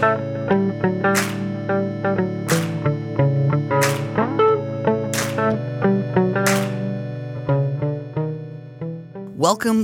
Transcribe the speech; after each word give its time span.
Welcome 0.00 0.20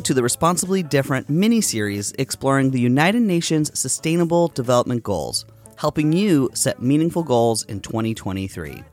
to 0.03 0.15
the 0.15 0.23
Responsibly 0.23 0.85
Different 0.85 1.29
mini 1.29 1.61
series 1.61 2.13
exploring 2.17 2.71
the 2.71 2.81
United 2.81 3.23
Nations 3.23 3.77
Sustainable 3.77 4.47
Development 4.49 5.03
Goals, 5.03 5.47
helping 5.79 6.13
you 6.13 6.49
set 6.55 6.81
meaningful 6.81 7.25
goals 7.25 7.65
in 7.65 7.81
2023. 7.81 8.85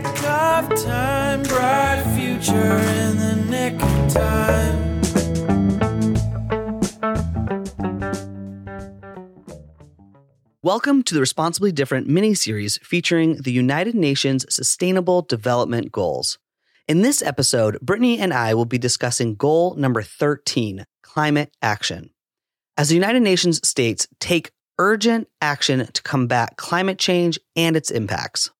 Nick 0.00 0.22
of 0.24 0.84
time. 0.84 1.42
Bright 1.42 2.04
future 2.14 2.54
in 2.54 3.16
the 3.16 3.34
nick 3.50 3.74
of 3.82 4.12
time. 4.12 5.02
Welcome 10.62 11.02
to 11.02 11.14
the 11.14 11.20
Responsibly 11.20 11.72
Different 11.72 12.06
mini 12.06 12.34
series 12.34 12.78
featuring 12.82 13.38
the 13.38 13.50
United 13.50 13.96
Nations 13.96 14.46
Sustainable 14.54 15.22
Development 15.22 15.90
Goals. 15.90 16.38
In 16.86 17.02
this 17.02 17.20
episode, 17.20 17.80
Brittany 17.80 18.20
and 18.20 18.32
I 18.32 18.54
will 18.54 18.66
be 18.66 18.78
discussing 18.78 19.34
goal 19.34 19.74
number 19.74 20.02
13 20.02 20.84
climate 21.02 21.50
action. 21.60 22.10
As 22.76 22.90
the 22.90 22.94
United 22.94 23.22
Nations 23.22 23.66
states, 23.66 24.06
take 24.20 24.52
urgent 24.78 25.26
action 25.40 25.88
to 25.92 26.02
combat 26.02 26.56
climate 26.56 26.98
change 26.98 27.40
and 27.56 27.74
its 27.74 27.90
impacts. 27.90 28.50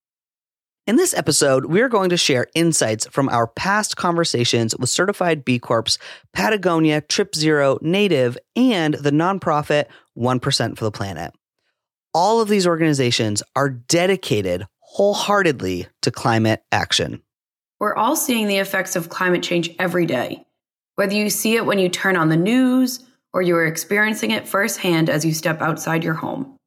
In 0.88 0.96
this 0.96 1.12
episode, 1.12 1.66
we 1.66 1.82
are 1.82 1.88
going 1.90 2.08
to 2.08 2.16
share 2.16 2.46
insights 2.54 3.06
from 3.08 3.28
our 3.28 3.46
past 3.46 3.98
conversations 3.98 4.74
with 4.74 4.88
certified 4.88 5.44
B 5.44 5.58
Corps, 5.58 5.98
Patagonia, 6.32 7.02
Trip 7.02 7.34
Zero, 7.34 7.76
Native, 7.82 8.38
and 8.56 8.94
the 8.94 9.10
nonprofit 9.10 9.84
1% 10.16 10.78
for 10.78 10.84
the 10.86 10.90
Planet. 10.90 11.34
All 12.14 12.40
of 12.40 12.48
these 12.48 12.66
organizations 12.66 13.42
are 13.54 13.68
dedicated 13.68 14.66
wholeheartedly 14.78 15.88
to 16.00 16.10
climate 16.10 16.62
action. 16.72 17.22
We're 17.78 17.94
all 17.94 18.16
seeing 18.16 18.48
the 18.48 18.56
effects 18.56 18.96
of 18.96 19.10
climate 19.10 19.42
change 19.42 19.68
every 19.78 20.06
day, 20.06 20.46
whether 20.94 21.12
you 21.12 21.28
see 21.28 21.56
it 21.56 21.66
when 21.66 21.78
you 21.78 21.90
turn 21.90 22.16
on 22.16 22.30
the 22.30 22.36
news 22.38 23.04
or 23.34 23.42
you 23.42 23.54
are 23.56 23.66
experiencing 23.66 24.30
it 24.30 24.48
firsthand 24.48 25.10
as 25.10 25.22
you 25.22 25.34
step 25.34 25.60
outside 25.60 26.02
your 26.02 26.14
home. 26.14 26.57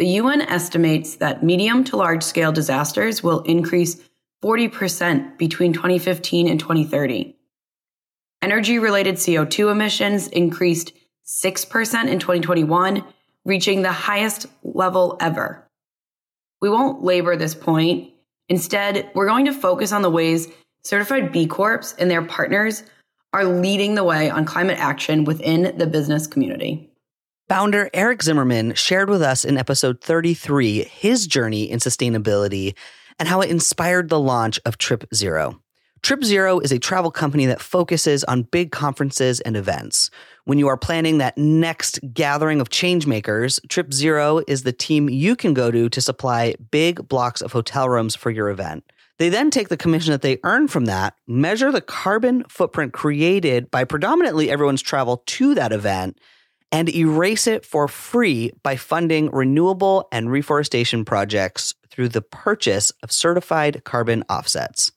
The 0.00 0.16
UN 0.16 0.40
estimates 0.40 1.16
that 1.16 1.42
medium 1.42 1.84
to 1.84 1.96
large 1.98 2.22
scale 2.22 2.52
disasters 2.52 3.22
will 3.22 3.40
increase 3.40 4.00
40% 4.42 5.36
between 5.36 5.74
2015 5.74 6.48
and 6.48 6.58
2030. 6.58 7.36
Energy 8.40 8.78
related 8.78 9.16
CO2 9.16 9.70
emissions 9.70 10.28
increased 10.28 10.94
6% 11.26 12.08
in 12.08 12.18
2021, 12.18 13.04
reaching 13.44 13.82
the 13.82 13.92
highest 13.92 14.46
level 14.62 15.18
ever. 15.20 15.68
We 16.62 16.70
won't 16.70 17.04
labor 17.04 17.36
this 17.36 17.54
point. 17.54 18.10
Instead, 18.48 19.10
we're 19.14 19.28
going 19.28 19.44
to 19.44 19.52
focus 19.52 19.92
on 19.92 20.00
the 20.00 20.08
ways 20.08 20.48
certified 20.82 21.30
B 21.30 21.46
Corps 21.46 21.94
and 21.98 22.10
their 22.10 22.22
partners 22.22 22.84
are 23.34 23.44
leading 23.44 23.96
the 23.96 24.04
way 24.04 24.30
on 24.30 24.46
climate 24.46 24.78
action 24.78 25.24
within 25.24 25.76
the 25.76 25.86
business 25.86 26.26
community. 26.26 26.89
Founder 27.50 27.90
Eric 27.92 28.22
Zimmerman 28.22 28.74
shared 28.74 29.10
with 29.10 29.22
us 29.22 29.44
in 29.44 29.58
episode 29.58 30.00
33 30.00 30.84
his 30.84 31.26
journey 31.26 31.68
in 31.68 31.80
sustainability 31.80 32.76
and 33.18 33.28
how 33.28 33.40
it 33.40 33.50
inspired 33.50 34.08
the 34.08 34.20
launch 34.20 34.60
of 34.64 34.78
Trip 34.78 35.02
Zero. 35.12 35.60
Trip 36.00 36.22
Zero 36.22 36.60
is 36.60 36.70
a 36.70 36.78
travel 36.78 37.10
company 37.10 37.46
that 37.46 37.60
focuses 37.60 38.22
on 38.22 38.44
big 38.44 38.70
conferences 38.70 39.40
and 39.40 39.56
events. 39.56 40.10
When 40.44 40.60
you 40.60 40.68
are 40.68 40.76
planning 40.76 41.18
that 41.18 41.36
next 41.36 41.98
gathering 42.14 42.60
of 42.60 42.68
changemakers, 42.68 43.58
Trip 43.68 43.92
Zero 43.92 44.42
is 44.46 44.62
the 44.62 44.72
team 44.72 45.08
you 45.08 45.34
can 45.34 45.52
go 45.52 45.72
to 45.72 45.88
to 45.88 46.00
supply 46.00 46.54
big 46.70 47.08
blocks 47.08 47.42
of 47.42 47.50
hotel 47.50 47.88
rooms 47.88 48.14
for 48.14 48.30
your 48.30 48.48
event. 48.48 48.84
They 49.18 49.28
then 49.28 49.50
take 49.50 49.70
the 49.70 49.76
commission 49.76 50.12
that 50.12 50.22
they 50.22 50.38
earn 50.44 50.68
from 50.68 50.84
that, 50.84 51.14
measure 51.26 51.72
the 51.72 51.80
carbon 51.80 52.44
footprint 52.48 52.92
created 52.92 53.72
by 53.72 53.82
predominantly 53.82 54.52
everyone's 54.52 54.82
travel 54.82 55.24
to 55.26 55.56
that 55.56 55.72
event, 55.72 56.16
and 56.72 56.88
erase 56.94 57.46
it 57.46 57.64
for 57.64 57.88
free 57.88 58.52
by 58.62 58.76
funding 58.76 59.30
renewable 59.30 60.08
and 60.12 60.30
reforestation 60.30 61.04
projects 61.04 61.74
through 61.90 62.08
the 62.08 62.22
purchase 62.22 62.92
of 63.02 63.10
certified 63.10 63.82
carbon 63.84 64.22
offsets. 64.28 64.92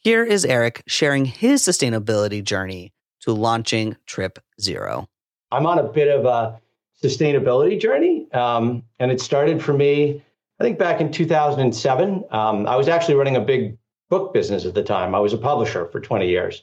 Here 0.00 0.24
is 0.24 0.44
Eric 0.44 0.82
sharing 0.86 1.24
his 1.24 1.62
sustainability 1.62 2.42
journey 2.42 2.92
to 3.20 3.32
launching 3.32 3.96
Trip 4.06 4.38
Zero. 4.60 5.08
I'm 5.50 5.66
on 5.66 5.78
a 5.78 5.84
bit 5.84 6.08
of 6.08 6.26
a 6.26 6.60
sustainability 7.02 7.80
journey, 7.80 8.30
um, 8.32 8.82
and 8.98 9.10
it 9.10 9.20
started 9.20 9.62
for 9.62 9.72
me, 9.72 10.22
I 10.60 10.64
think, 10.64 10.78
back 10.78 11.00
in 11.00 11.10
2007. 11.10 12.24
Um, 12.30 12.66
I 12.66 12.76
was 12.76 12.88
actually 12.88 13.14
running 13.14 13.36
a 13.36 13.40
big 13.40 13.78
book 14.10 14.34
business 14.34 14.66
at 14.66 14.74
the 14.74 14.82
time. 14.82 15.14
I 15.14 15.20
was 15.20 15.32
a 15.32 15.38
publisher 15.38 15.86
for 15.86 16.00
20 16.00 16.28
years. 16.28 16.62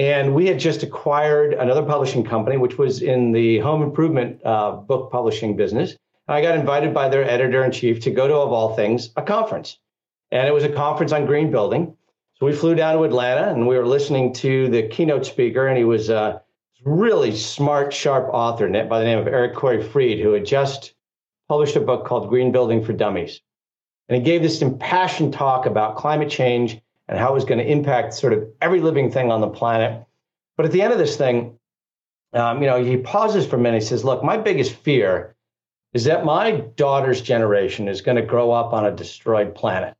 And 0.00 0.34
we 0.34 0.46
had 0.46 0.58
just 0.58 0.82
acquired 0.82 1.52
another 1.52 1.82
publishing 1.82 2.24
company, 2.24 2.56
which 2.56 2.78
was 2.78 3.02
in 3.02 3.32
the 3.32 3.58
home 3.58 3.82
improvement 3.82 4.40
uh, 4.46 4.72
book 4.72 5.12
publishing 5.12 5.56
business. 5.56 5.90
And 6.26 6.38
I 6.38 6.40
got 6.40 6.58
invited 6.58 6.94
by 6.94 7.10
their 7.10 7.28
editor 7.28 7.62
in 7.64 7.70
chief 7.70 8.00
to 8.04 8.10
go 8.10 8.26
to, 8.26 8.34
of 8.34 8.50
all 8.50 8.74
things, 8.74 9.10
a 9.16 9.22
conference. 9.22 9.78
And 10.30 10.48
it 10.48 10.52
was 10.52 10.64
a 10.64 10.72
conference 10.72 11.12
on 11.12 11.26
green 11.26 11.50
building. 11.50 11.94
So 12.38 12.46
we 12.46 12.54
flew 12.54 12.74
down 12.74 12.96
to 12.96 13.04
Atlanta 13.04 13.50
and 13.52 13.68
we 13.68 13.76
were 13.76 13.86
listening 13.86 14.32
to 14.36 14.70
the 14.70 14.88
keynote 14.88 15.26
speaker, 15.26 15.66
and 15.66 15.76
he 15.76 15.84
was 15.84 16.08
a 16.08 16.40
really 16.82 17.36
smart, 17.36 17.92
sharp 17.92 18.30
author 18.32 18.70
by 18.84 19.00
the 19.00 19.04
name 19.04 19.18
of 19.18 19.26
Eric 19.26 19.54
Corey 19.54 19.82
Freed, 19.82 20.18
who 20.18 20.32
had 20.32 20.46
just 20.46 20.94
published 21.46 21.76
a 21.76 21.80
book 21.80 22.06
called 22.06 22.30
Green 22.30 22.52
Building 22.52 22.82
for 22.82 22.94
Dummies. 22.94 23.42
And 24.08 24.16
he 24.16 24.24
gave 24.24 24.40
this 24.40 24.62
impassioned 24.62 25.34
talk 25.34 25.66
about 25.66 25.96
climate 25.96 26.30
change 26.30 26.80
and 27.10 27.18
how 27.18 27.30
it 27.30 27.34
was 27.34 27.44
going 27.44 27.58
to 27.58 27.70
impact 27.70 28.14
sort 28.14 28.32
of 28.32 28.48
every 28.62 28.80
living 28.80 29.10
thing 29.10 29.32
on 29.32 29.40
the 29.40 29.48
planet. 29.48 30.06
But 30.56 30.64
at 30.64 30.72
the 30.72 30.80
end 30.80 30.92
of 30.92 30.98
this 30.98 31.16
thing, 31.16 31.58
um, 32.32 32.62
you 32.62 32.68
know, 32.68 32.82
he 32.82 32.96
pauses 32.96 33.44
for 33.44 33.56
a 33.56 33.58
minute. 33.58 33.82
He 33.82 33.88
says, 33.88 34.04
"Look, 34.04 34.22
my 34.22 34.36
biggest 34.36 34.72
fear 34.72 35.34
is 35.92 36.04
that 36.04 36.24
my 36.24 36.52
daughter's 36.76 37.20
generation 37.20 37.88
is 37.88 38.00
going 38.00 38.16
to 38.16 38.22
grow 38.22 38.52
up 38.52 38.72
on 38.72 38.86
a 38.86 38.92
destroyed 38.92 39.56
planet, 39.56 39.94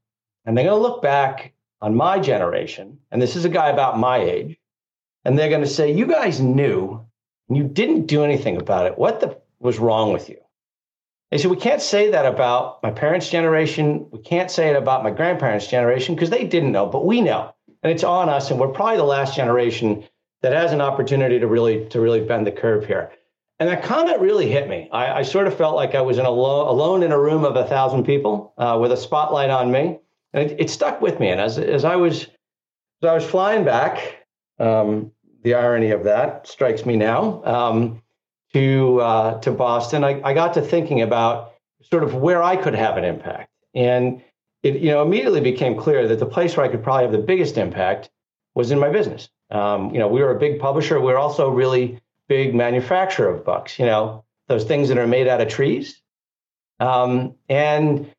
and 0.45 0.57
they're 0.57 0.65
going 0.65 0.81
to 0.81 0.89
look 0.89 1.03
back 1.03 1.53
on 1.83 1.97
my 1.97 2.21
generation, 2.21 3.01
and 3.11 3.21
this 3.21 3.35
is 3.35 3.45
a 3.45 3.49
guy 3.49 3.71
about 3.71 3.99
my 3.99 4.19
age, 4.19 4.57
and 5.25 5.37
they're 5.37 5.49
going 5.49 5.63
to 5.63 5.67
say, 5.67 5.93
"You 5.93 6.07
guys 6.07 6.41
knew, 6.41 7.05
and 7.49 7.59
you 7.59 7.65
didn't 7.65 8.07
do 8.07 8.23
anything 8.23 8.57
about 8.57 8.87
it. 8.87 8.97
What 8.97 9.19
the 9.19 9.37
was 9.59 9.81
wrong 9.81 10.13
with 10.13 10.29
you?" 10.29 10.39
They 11.31 11.39
said, 11.39 11.51
we 11.51 11.57
can't 11.57 11.81
say 11.81 12.11
that 12.11 12.27
about 12.27 12.83
my 12.83 12.91
parents' 12.91 13.31
generation. 13.31 14.09
We 14.11 14.19
can't 14.19 14.51
say 14.51 14.71
it 14.71 14.77
about 14.77 15.05
my 15.05 15.11
grandparents' 15.11 15.69
generation 15.69 16.15
because 16.15 16.31
they 16.31 16.45
didn't 16.45 16.73
know, 16.73 16.87
but 16.87 17.07
we 17.07 17.21
know. 17.21 17.55
And 17.83 17.93
it's 17.93 18.05
on 18.05 18.29
us. 18.29 18.51
And 18.51 18.59
we're 18.59 18.69
probably 18.69 18.97
the 18.97 19.05
last 19.05 19.37
generation 19.37 20.05
that 20.43 20.53
has 20.53 20.73
an 20.73 20.81
opportunity 20.81 21.39
to 21.39 21.47
really 21.47 21.89
to 21.91 22.01
really 22.01 22.21
bend 22.21 22.47
the 22.47 22.53
curve 22.53 22.87
here. 22.87 23.13
And 23.59 23.69
that 23.69 23.85
comment 23.85 24.21
really 24.21 24.51
hit 24.51 24.69
me. 24.69 24.89
I, 24.91 25.19
I 25.19 25.23
sort 25.23 25.47
of 25.47 25.57
felt 25.57 25.77
like 25.77 25.95
I 25.95 26.01
was 26.01 26.19
in 26.19 26.25
a 26.25 26.31
lo- 26.31 26.69
alone 26.69 27.03
in 27.03 27.13
a 27.13 27.19
room 27.19 27.45
of 27.45 27.57
a 27.57 27.65
thousand 27.65 28.05
people 28.05 28.55
uh, 28.57 28.79
with 28.81 28.91
a 28.91 28.97
spotlight 28.97 29.51
on 29.51 29.71
me. 29.71 29.99
And 30.33 30.51
it, 30.51 30.61
it, 30.61 30.71
stuck 30.71 31.03
with 31.03 31.21
me. 31.21 31.29
And 31.29 31.41
as, 31.41 31.59
as 31.59 31.85
I 31.85 31.97
was 31.97 32.23
as 33.03 33.09
I 33.09 33.15
was 33.15 33.25
flying 33.25 33.65
back, 33.65 34.27
um, 34.59 35.13
the 35.43 35.55
irony 35.55 35.91
of 35.91 36.05
that 36.05 36.47
strikes 36.47 36.85
me 36.87 36.97
now. 36.97 37.43
Um, 37.45 38.03
to 38.53 39.01
uh, 39.01 39.41
to 39.41 39.51
Boston, 39.51 40.05
I, 40.05 40.21
I 40.23 40.35
got 40.35 40.55
to 40.55 40.63
thinking 40.63 41.03
about 41.03 41.55
sort 41.91 42.03
of 42.03 42.15
where 42.15 42.43
I 42.43 42.57
could 42.57 42.75
have 42.75 42.97
an 42.97 43.05
impact, 43.05 43.51
and 43.75 44.23
it 44.63 44.77
you 44.77 44.91
know 44.91 45.03
immediately 45.03 45.41
became 45.41 45.77
clear 45.77 46.07
that 46.09 46.19
the 46.19 46.27
place 46.27 46.57
where 46.57 46.67
I 46.67 46.69
could 46.69 46.83
probably 46.83 47.05
have 47.05 47.13
the 47.13 47.19
biggest 47.19 47.57
impact 47.57 48.11
was 48.55 48.71
in 48.71 48.79
my 48.79 48.91
business. 48.91 49.29
Um, 49.51 49.93
you 49.93 49.99
know, 49.99 50.09
we 50.09 50.21
were 50.21 50.35
a 50.35 50.39
big 50.39 50.61
publisher. 50.61 51.01
We 51.01 51.13
are 51.13 51.19
also 51.19 51.49
a 51.49 51.51
really 51.51 52.01
big 52.29 52.55
manufacturer 52.55 53.29
of 53.29 53.45
books. 53.45 53.79
You 53.79 53.87
know, 53.87 54.25
those 54.49 54.65
things 54.65 54.89
that 54.89 54.99
are 54.99 55.07
made 55.07 55.29
out 55.29 55.41
of 55.41 55.49
trees, 55.49 56.01
um, 56.79 57.35
and 57.49 58.11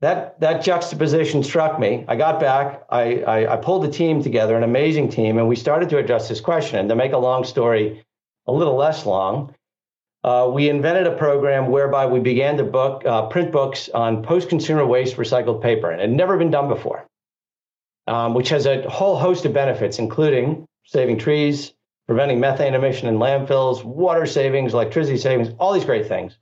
that 0.00 0.40
that 0.40 0.62
juxtaposition 0.62 1.42
struck 1.42 1.78
me. 1.78 2.04
I 2.08 2.16
got 2.16 2.40
back. 2.40 2.84
I, 2.90 3.22
I 3.22 3.54
I 3.54 3.56
pulled 3.56 3.84
a 3.84 3.90
team 3.90 4.22
together, 4.22 4.56
an 4.56 4.62
amazing 4.62 5.10
team, 5.10 5.38
and 5.38 5.48
we 5.48 5.56
started 5.56 5.88
to 5.90 5.98
address 5.98 6.28
this 6.28 6.40
question. 6.40 6.78
And 6.78 6.88
to 6.88 6.96
make 6.96 7.12
a 7.12 7.18
long 7.18 7.44
story 7.44 8.04
a 8.46 8.52
little 8.52 8.76
less 8.76 9.06
long, 9.06 9.54
uh, 10.26 10.50
we 10.52 10.68
invented 10.68 11.06
a 11.06 11.16
program 11.16 11.70
whereby 11.70 12.04
we 12.04 12.18
began 12.18 12.56
to 12.56 12.64
book 12.64 13.06
uh, 13.06 13.28
print 13.28 13.52
books 13.52 13.88
on 13.88 14.24
post-consumer 14.24 14.84
waste 14.84 15.16
recycled 15.16 15.62
paper, 15.62 15.88
and 15.88 16.00
it 16.00 16.08
had 16.08 16.16
never 16.16 16.36
been 16.36 16.50
done 16.50 16.68
before, 16.68 17.06
um, 18.08 18.34
which 18.34 18.48
has 18.48 18.66
a 18.66 18.90
whole 18.90 19.16
host 19.16 19.44
of 19.44 19.52
benefits, 19.52 20.00
including 20.00 20.66
saving 20.84 21.16
trees, 21.16 21.72
preventing 22.08 22.40
methane 22.40 22.74
emission 22.74 23.06
in 23.06 23.18
landfills, 23.18 23.84
water 23.84 24.26
savings, 24.26 24.74
electricity 24.74 25.16
savings, 25.16 25.48
all 25.60 25.72
these 25.72 25.84
great 25.84 26.08
things. 26.08 26.36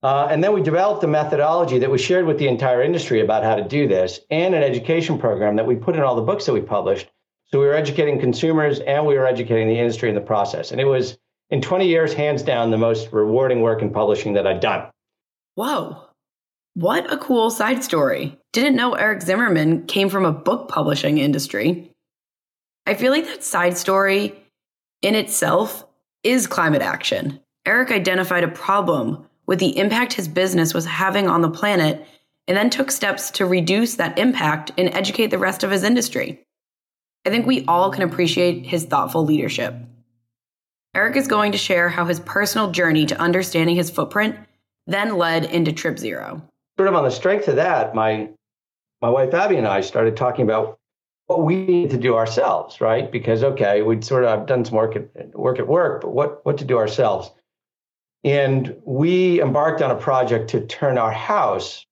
Uh, 0.00 0.28
and 0.30 0.44
then 0.44 0.52
we 0.52 0.62
developed 0.62 1.02
a 1.02 1.08
methodology 1.08 1.80
that 1.80 1.90
was 1.90 2.00
shared 2.00 2.24
with 2.24 2.38
the 2.38 2.46
entire 2.46 2.82
industry 2.82 3.20
about 3.20 3.42
how 3.42 3.56
to 3.56 3.64
do 3.64 3.88
this, 3.88 4.20
and 4.30 4.54
an 4.54 4.62
education 4.62 5.18
program 5.18 5.56
that 5.56 5.66
we 5.66 5.74
put 5.74 5.96
in 5.96 6.02
all 6.02 6.14
the 6.14 6.22
books 6.22 6.46
that 6.46 6.52
we 6.52 6.60
published, 6.60 7.08
So 7.46 7.58
we 7.58 7.66
were 7.66 7.74
educating 7.74 8.20
consumers 8.20 8.78
and 8.78 9.06
we 9.06 9.16
were 9.16 9.26
educating 9.26 9.68
the 9.68 9.78
industry 9.78 10.08
in 10.08 10.14
the 10.14 10.20
process. 10.20 10.70
And 10.70 10.80
it 10.80 10.84
was 10.84 11.18
in 11.50 11.60
20 11.60 11.86
years, 11.86 12.12
hands 12.12 12.42
down, 12.42 12.70
the 12.70 12.76
most 12.76 13.12
rewarding 13.12 13.62
work 13.62 13.82
in 13.82 13.90
publishing 13.90 14.34
that 14.34 14.46
I've 14.46 14.60
done. 14.60 14.90
Whoa. 15.54 16.04
What 16.74 17.12
a 17.12 17.18
cool 17.18 17.50
side 17.50 17.82
story. 17.82 18.38
Didn't 18.52 18.76
know 18.76 18.94
Eric 18.94 19.22
Zimmerman 19.22 19.86
came 19.86 20.08
from 20.08 20.24
a 20.24 20.32
book 20.32 20.68
publishing 20.68 21.18
industry. 21.18 21.92
I 22.86 22.94
feel 22.94 23.12
like 23.12 23.24
that 23.26 23.42
side 23.42 23.76
story 23.76 24.34
in 25.02 25.14
itself 25.14 25.84
is 26.22 26.46
climate 26.46 26.82
action. 26.82 27.40
Eric 27.66 27.90
identified 27.90 28.44
a 28.44 28.48
problem 28.48 29.26
with 29.46 29.58
the 29.58 29.76
impact 29.76 30.12
his 30.12 30.28
business 30.28 30.74
was 30.74 30.86
having 30.86 31.28
on 31.28 31.42
the 31.42 31.50
planet 31.50 32.06
and 32.46 32.56
then 32.56 32.70
took 32.70 32.90
steps 32.90 33.30
to 33.32 33.46
reduce 33.46 33.96
that 33.96 34.18
impact 34.18 34.70
and 34.78 34.94
educate 34.94 35.28
the 35.28 35.38
rest 35.38 35.64
of 35.64 35.70
his 35.70 35.82
industry. 35.82 36.44
I 37.26 37.30
think 37.30 37.46
we 37.46 37.64
all 37.66 37.90
can 37.90 38.02
appreciate 38.02 38.64
his 38.64 38.84
thoughtful 38.84 39.24
leadership. 39.24 39.74
Eric 40.94 41.16
is 41.16 41.28
going 41.28 41.52
to 41.52 41.58
share 41.58 41.88
how 41.88 42.06
his 42.06 42.20
personal 42.20 42.70
journey 42.70 43.06
to 43.06 43.20
understanding 43.20 43.76
his 43.76 43.90
footprint 43.90 44.36
then 44.86 45.16
led 45.16 45.44
into 45.44 45.72
Trip 45.72 45.98
Zero. 45.98 46.42
Sort 46.78 46.88
of 46.88 46.94
on 46.94 47.04
the 47.04 47.10
strength 47.10 47.48
of 47.48 47.56
that, 47.56 47.94
my 47.94 48.30
my 49.00 49.10
wife 49.10 49.32
Abby 49.32 49.56
and 49.56 49.66
I 49.66 49.80
started 49.80 50.16
talking 50.16 50.44
about 50.44 50.78
what 51.26 51.42
we 51.42 51.66
need 51.66 51.90
to 51.90 51.98
do 51.98 52.14
ourselves, 52.16 52.80
right? 52.80 53.12
Because 53.12 53.44
okay, 53.44 53.82
we'd 53.82 54.04
sort 54.04 54.24
of 54.24 54.46
done 54.46 54.64
some 54.64 54.76
work 54.76 54.96
at 54.96 55.38
work 55.38 55.58
at 55.58 55.68
work, 55.68 56.00
but 56.02 56.10
what 56.10 56.44
what 56.44 56.58
to 56.58 56.64
do 56.64 56.78
ourselves? 56.78 57.30
And 58.24 58.76
we 58.84 59.40
embarked 59.40 59.82
on 59.82 59.90
a 59.90 59.96
project 59.96 60.50
to 60.50 60.66
turn 60.66 60.98
our 60.98 61.12
house 61.12 61.86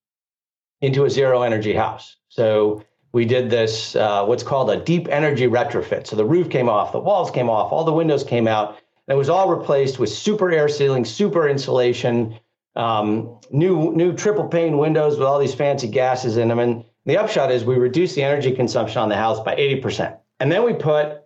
into 0.81 1.05
a 1.05 1.11
zero 1.11 1.43
energy 1.43 1.75
house. 1.75 2.17
So 2.29 2.83
we 3.13 3.25
did 3.25 3.49
this, 3.49 3.97
uh, 3.97 4.25
what's 4.25 4.43
called 4.43 4.71
a 4.71 4.77
deep 4.77 5.09
energy 5.09 5.47
retrofit. 5.47 6.07
So 6.07 6.17
the 6.17 6.25
roof 6.25 6.51
came 6.51 6.69
off, 6.69 6.93
the 6.93 7.01
walls 7.01 7.31
came 7.31 7.49
off, 7.49 7.73
all 7.73 7.85
the 7.85 7.93
windows 7.93 8.25
came 8.25 8.47
out, 8.49 8.79
it 9.09 9.15
was 9.15 9.29
all 9.29 9.55
replaced 9.55 9.99
with 9.99 10.11
super 10.11 10.51
air 10.51 10.69
sealing, 10.69 11.05
super 11.05 11.49
insulation, 11.49 12.39
um, 12.75 13.39
new 13.51 13.93
new 13.93 14.13
triple 14.15 14.49
pane 14.49 14.79
windows 14.79 15.19
with 15.19 15.27
all 15.27 15.39
these 15.39 15.55
fancy 15.55 15.89
gases 15.89 16.37
in 16.37 16.49
them. 16.49 16.59
And 16.59 16.85
the 17.05 17.17
upshot 17.17 17.51
is 17.51 17.65
we 17.65 17.77
reduced 17.77 18.15
the 18.15 18.23
energy 18.23 18.53
consumption 18.53 19.01
on 19.01 19.09
the 19.09 19.17
house 19.17 19.41
by 19.41 19.55
80%. 19.55 20.19
And 20.41 20.53
then 20.53 20.65
we 20.65 20.75
put 20.75 21.23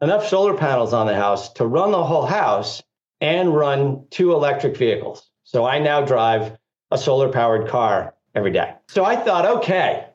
enough 0.00 0.26
solar 0.26 0.54
panels 0.54 0.92
on 0.92 1.06
the 1.06 1.14
house 1.14 1.52
to 1.54 1.66
run 1.66 1.92
the 1.92 2.02
whole 2.02 2.26
house 2.26 2.82
and 3.20 3.54
run 3.54 4.06
two 4.10 4.32
electric 4.32 4.76
vehicles. 4.76 5.28
So 5.44 5.66
I 5.66 5.78
now 5.78 6.00
drive 6.00 6.56
a 6.90 6.98
solar 6.98 7.30
powered 7.30 7.68
car 7.68 8.14
every 8.34 8.50
day. 8.50 8.74
So 8.88 9.04
I 9.04 9.16
thought, 9.16 9.44
okay, 9.44 10.06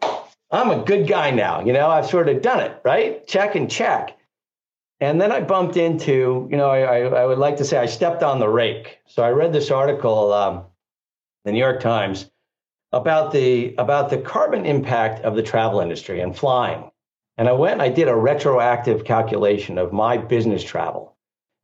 I'm 0.51 0.71
a 0.71 0.83
good 0.83 1.07
guy 1.07 1.31
now. 1.31 1.63
You 1.63 1.73
know, 1.73 1.89
I've 1.89 2.07
sort 2.07 2.29
of 2.29 2.41
done 2.41 2.59
it, 2.61 2.81
right? 2.83 3.25
Check 3.27 3.55
and 3.55 3.69
check. 3.69 4.17
And 4.99 5.19
then 5.19 5.31
I 5.31 5.41
bumped 5.41 5.75
into, 5.75 6.47
you 6.49 6.57
know, 6.57 6.69
I, 6.69 7.01
I 7.01 7.25
would 7.25 7.37
like 7.37 7.57
to 7.57 7.65
say 7.65 7.77
I 7.77 7.85
stepped 7.85 8.23
on 8.23 8.39
the 8.39 8.47
rake. 8.47 8.99
So 9.07 9.23
I 9.23 9.31
read 9.31 9.51
this 9.51 9.69
article, 9.69 10.31
um, 10.33 10.63
the 11.43 11.51
New 11.51 11.59
York 11.59 11.81
Times, 11.81 12.29
about 12.91 13.33
the 13.33 13.75
about 13.77 14.09
the 14.09 14.17
carbon 14.17 14.65
impact 14.65 15.25
of 15.25 15.35
the 15.35 15.43
travel 15.43 15.81
industry 15.81 16.21
and 16.21 16.35
flying. 16.35 16.89
And 17.37 17.49
I 17.49 17.51
went 17.51 17.73
and 17.73 17.81
I 17.81 17.89
did 17.89 18.07
a 18.07 18.15
retroactive 18.15 19.03
calculation 19.03 19.77
of 19.77 19.91
my 19.91 20.17
business 20.17 20.63
travel. 20.63 21.15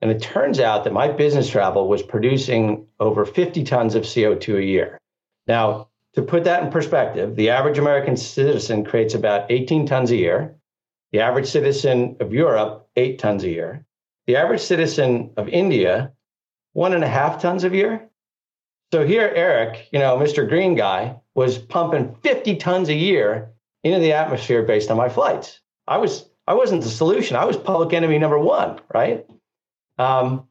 And 0.02 0.12
it 0.12 0.22
turns 0.22 0.60
out 0.60 0.84
that 0.84 0.94
my 0.94 1.08
business 1.08 1.50
travel 1.50 1.88
was 1.88 2.02
producing 2.02 2.88
over 3.00 3.24
50 3.24 3.64
tons 3.64 3.96
of 3.96 4.04
CO2 4.04 4.58
a 4.58 4.64
year. 4.64 4.98
Now, 5.48 5.88
to 6.14 6.22
put 6.22 6.44
that 6.44 6.64
in 6.64 6.72
perspective, 6.72 7.36
the 7.36 7.52
average 7.52 7.78
American 7.78 8.18
citizen 8.18 8.84
creates 8.84 9.14
about 9.14 9.50
18 9.50 9.86
tons 9.86 10.12
a 10.12 10.18
year. 10.18 10.56
The 11.12 11.20
average 11.20 11.48
citizen 11.48 12.16
of 12.20 12.34
Europe, 12.34 12.88
eight 12.96 13.20
tons 13.20 13.44
a 13.44 13.50
year. 13.50 13.86
The 14.28 14.38
average 14.38 14.62
citizen 14.62 15.32
of 15.36 15.50
India, 15.50 16.14
one 16.74 16.94
and 16.94 17.04
a 17.04 17.08
half 17.08 17.42
tons 17.42 17.64
a 17.64 17.70
year. 17.70 18.10
So 18.94 19.06
here, 19.06 19.32
Eric, 19.36 19.88
you 19.92 20.00
know, 20.00 20.18
Mr. 20.18 20.48
Green 20.48 20.76
Guy, 20.76 21.16
was 21.34 21.58
pumping 21.58 22.16
50 22.24 22.56
tons 22.58 22.90
a 22.90 22.94
year 22.94 23.52
into 23.84 24.00
the 24.00 24.14
atmosphere 24.14 24.64
based 24.64 24.92
on 24.92 24.98
my 24.98 25.10
flights. 25.10 25.60
I 25.88 25.98
was 25.98 26.30
I 26.48 26.54
wasn't 26.54 26.84
the 26.84 26.90
solution. 26.90 27.36
I 27.36 27.46
was 27.46 27.58
public 27.58 27.94
enemy 27.94 28.18
number 28.18 28.40
one, 28.40 28.80
right? 28.94 29.26
Um, 29.98 30.48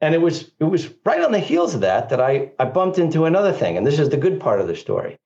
and 0.00 0.14
it 0.14 0.20
was 0.20 0.50
it 0.60 0.64
was 0.64 0.88
right 1.04 1.22
on 1.22 1.32
the 1.32 1.38
heels 1.38 1.74
of 1.74 1.80
that 1.82 2.08
that 2.10 2.20
I 2.20 2.52
I 2.58 2.64
bumped 2.66 2.98
into 2.98 3.24
another 3.24 3.52
thing, 3.52 3.76
and 3.76 3.86
this 3.86 3.98
is 3.98 4.10
the 4.10 4.16
good 4.16 4.40
part 4.40 4.60
of 4.60 4.68
the 4.68 4.76
story. 4.76 5.18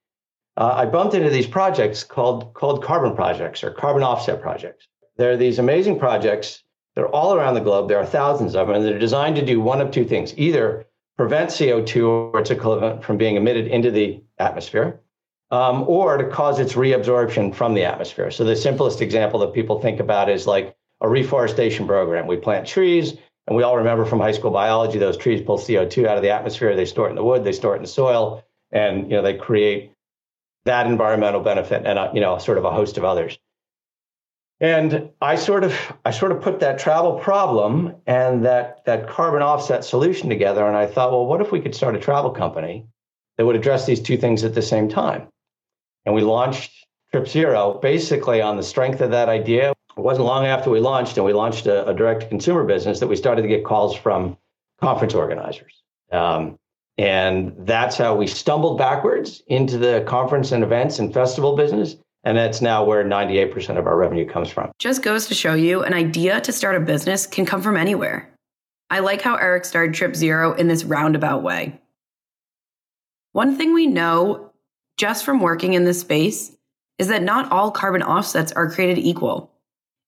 Uh, 0.60 0.74
I 0.76 0.84
bumped 0.84 1.14
into 1.14 1.30
these 1.30 1.46
projects 1.46 2.04
called 2.04 2.52
called 2.52 2.84
carbon 2.84 3.16
projects 3.16 3.64
or 3.64 3.70
carbon 3.70 4.02
offset 4.02 4.42
projects. 4.42 4.86
There 5.16 5.32
are 5.32 5.36
these 5.38 5.58
amazing 5.58 5.98
projects. 5.98 6.62
They're 6.94 7.08
all 7.08 7.34
around 7.34 7.54
the 7.54 7.62
globe. 7.62 7.88
There 7.88 7.96
are 7.96 8.04
thousands 8.04 8.54
of 8.54 8.66
them, 8.66 8.76
and 8.76 8.84
they're 8.84 8.98
designed 8.98 9.36
to 9.36 9.44
do 9.44 9.58
one 9.58 9.80
of 9.80 9.90
two 9.90 10.04
things: 10.04 10.34
either 10.36 10.86
prevent 11.16 11.48
CO2 11.48 12.06
or 12.06 12.40
its 12.40 12.50
equivalent 12.50 13.02
from 13.02 13.16
being 13.16 13.36
emitted 13.36 13.68
into 13.68 13.90
the 13.90 14.22
atmosphere, 14.38 15.00
um, 15.50 15.88
or 15.88 16.18
to 16.18 16.28
cause 16.28 16.58
its 16.58 16.74
reabsorption 16.74 17.54
from 17.54 17.72
the 17.72 17.86
atmosphere. 17.86 18.30
So 18.30 18.44
the 18.44 18.54
simplest 18.54 19.00
example 19.00 19.40
that 19.40 19.54
people 19.54 19.80
think 19.80 19.98
about 19.98 20.28
is 20.28 20.46
like 20.46 20.76
a 21.00 21.08
reforestation 21.08 21.86
program. 21.86 22.26
We 22.26 22.36
plant 22.36 22.66
trees, 22.66 23.14
and 23.46 23.56
we 23.56 23.62
all 23.62 23.78
remember 23.78 24.04
from 24.04 24.20
high 24.20 24.32
school 24.32 24.50
biology, 24.50 24.98
those 24.98 25.16
trees 25.16 25.40
pull 25.40 25.56
CO2 25.56 26.06
out 26.06 26.18
of 26.18 26.22
the 26.22 26.28
atmosphere. 26.28 26.76
They 26.76 26.84
store 26.84 27.06
it 27.06 27.10
in 27.10 27.16
the 27.16 27.24
wood, 27.24 27.44
they 27.44 27.52
store 27.52 27.72
it 27.72 27.76
in 27.76 27.82
the 27.84 27.88
soil, 27.88 28.44
and 28.72 29.10
you 29.10 29.16
know 29.16 29.22
they 29.22 29.38
create 29.38 29.94
that 30.70 30.86
environmental 30.86 31.40
benefit 31.40 31.84
and 31.84 31.98
a, 31.98 32.10
you 32.14 32.20
know 32.20 32.38
sort 32.38 32.56
of 32.56 32.64
a 32.64 32.70
host 32.70 32.96
of 32.96 33.04
others. 33.04 33.36
And 34.60 35.10
I 35.20 35.34
sort 35.34 35.64
of 35.64 35.74
I 36.04 36.12
sort 36.12 36.30
of 36.30 36.42
put 36.42 36.60
that 36.60 36.78
travel 36.78 37.18
problem 37.18 37.96
and 38.06 38.44
that 38.44 38.84
that 38.84 39.08
carbon 39.08 39.42
offset 39.42 39.84
solution 39.84 40.28
together, 40.28 40.64
and 40.64 40.76
I 40.76 40.86
thought, 40.86 41.10
well, 41.10 41.26
what 41.26 41.40
if 41.40 41.50
we 41.50 41.60
could 41.60 41.74
start 41.74 41.96
a 41.96 41.98
travel 41.98 42.30
company 42.30 42.86
that 43.36 43.46
would 43.46 43.56
address 43.56 43.84
these 43.84 44.00
two 44.00 44.16
things 44.16 44.44
at 44.44 44.54
the 44.54 44.62
same 44.62 44.88
time? 44.88 45.26
And 46.06 46.14
we 46.14 46.22
launched 46.22 46.86
Trip 47.10 47.26
Zero 47.26 47.80
basically 47.82 48.40
on 48.40 48.56
the 48.56 48.62
strength 48.62 49.00
of 49.00 49.10
that 49.10 49.28
idea. 49.28 49.72
It 49.96 50.00
wasn't 50.00 50.26
long 50.26 50.46
after 50.46 50.70
we 50.70 50.78
launched, 50.78 51.16
and 51.16 51.26
we 51.26 51.32
launched 51.32 51.66
a, 51.66 51.88
a 51.88 51.94
direct 51.94 52.28
consumer 52.28 52.62
business 52.62 53.00
that 53.00 53.08
we 53.08 53.16
started 53.16 53.42
to 53.42 53.48
get 53.48 53.64
calls 53.64 53.96
from 53.96 54.38
conference 54.80 55.14
organizers. 55.14 55.82
Um, 56.12 56.59
and 57.00 57.54
that's 57.60 57.96
how 57.96 58.14
we 58.14 58.26
stumbled 58.26 58.76
backwards 58.76 59.42
into 59.46 59.78
the 59.78 60.04
conference 60.06 60.52
and 60.52 60.62
events 60.62 60.98
and 60.98 61.14
festival 61.14 61.56
business. 61.56 61.96
And 62.24 62.36
that's 62.36 62.60
now 62.60 62.84
where 62.84 63.02
98% 63.02 63.78
of 63.78 63.86
our 63.86 63.96
revenue 63.96 64.28
comes 64.28 64.50
from. 64.50 64.70
Just 64.78 65.02
goes 65.02 65.26
to 65.28 65.34
show 65.34 65.54
you 65.54 65.82
an 65.82 65.94
idea 65.94 66.42
to 66.42 66.52
start 66.52 66.76
a 66.76 66.80
business 66.80 67.26
can 67.26 67.46
come 67.46 67.62
from 67.62 67.78
anywhere. 67.78 68.28
I 68.90 68.98
like 68.98 69.22
how 69.22 69.36
Eric 69.36 69.64
started 69.64 69.94
Trip 69.94 70.14
Zero 70.14 70.52
in 70.52 70.68
this 70.68 70.84
roundabout 70.84 71.42
way. 71.42 71.80
One 73.32 73.56
thing 73.56 73.72
we 73.72 73.86
know 73.86 74.52
just 74.98 75.24
from 75.24 75.40
working 75.40 75.72
in 75.72 75.84
this 75.84 76.02
space 76.02 76.54
is 76.98 77.08
that 77.08 77.22
not 77.22 77.50
all 77.50 77.70
carbon 77.70 78.02
offsets 78.02 78.52
are 78.52 78.70
created 78.70 78.98
equal. 78.98 79.50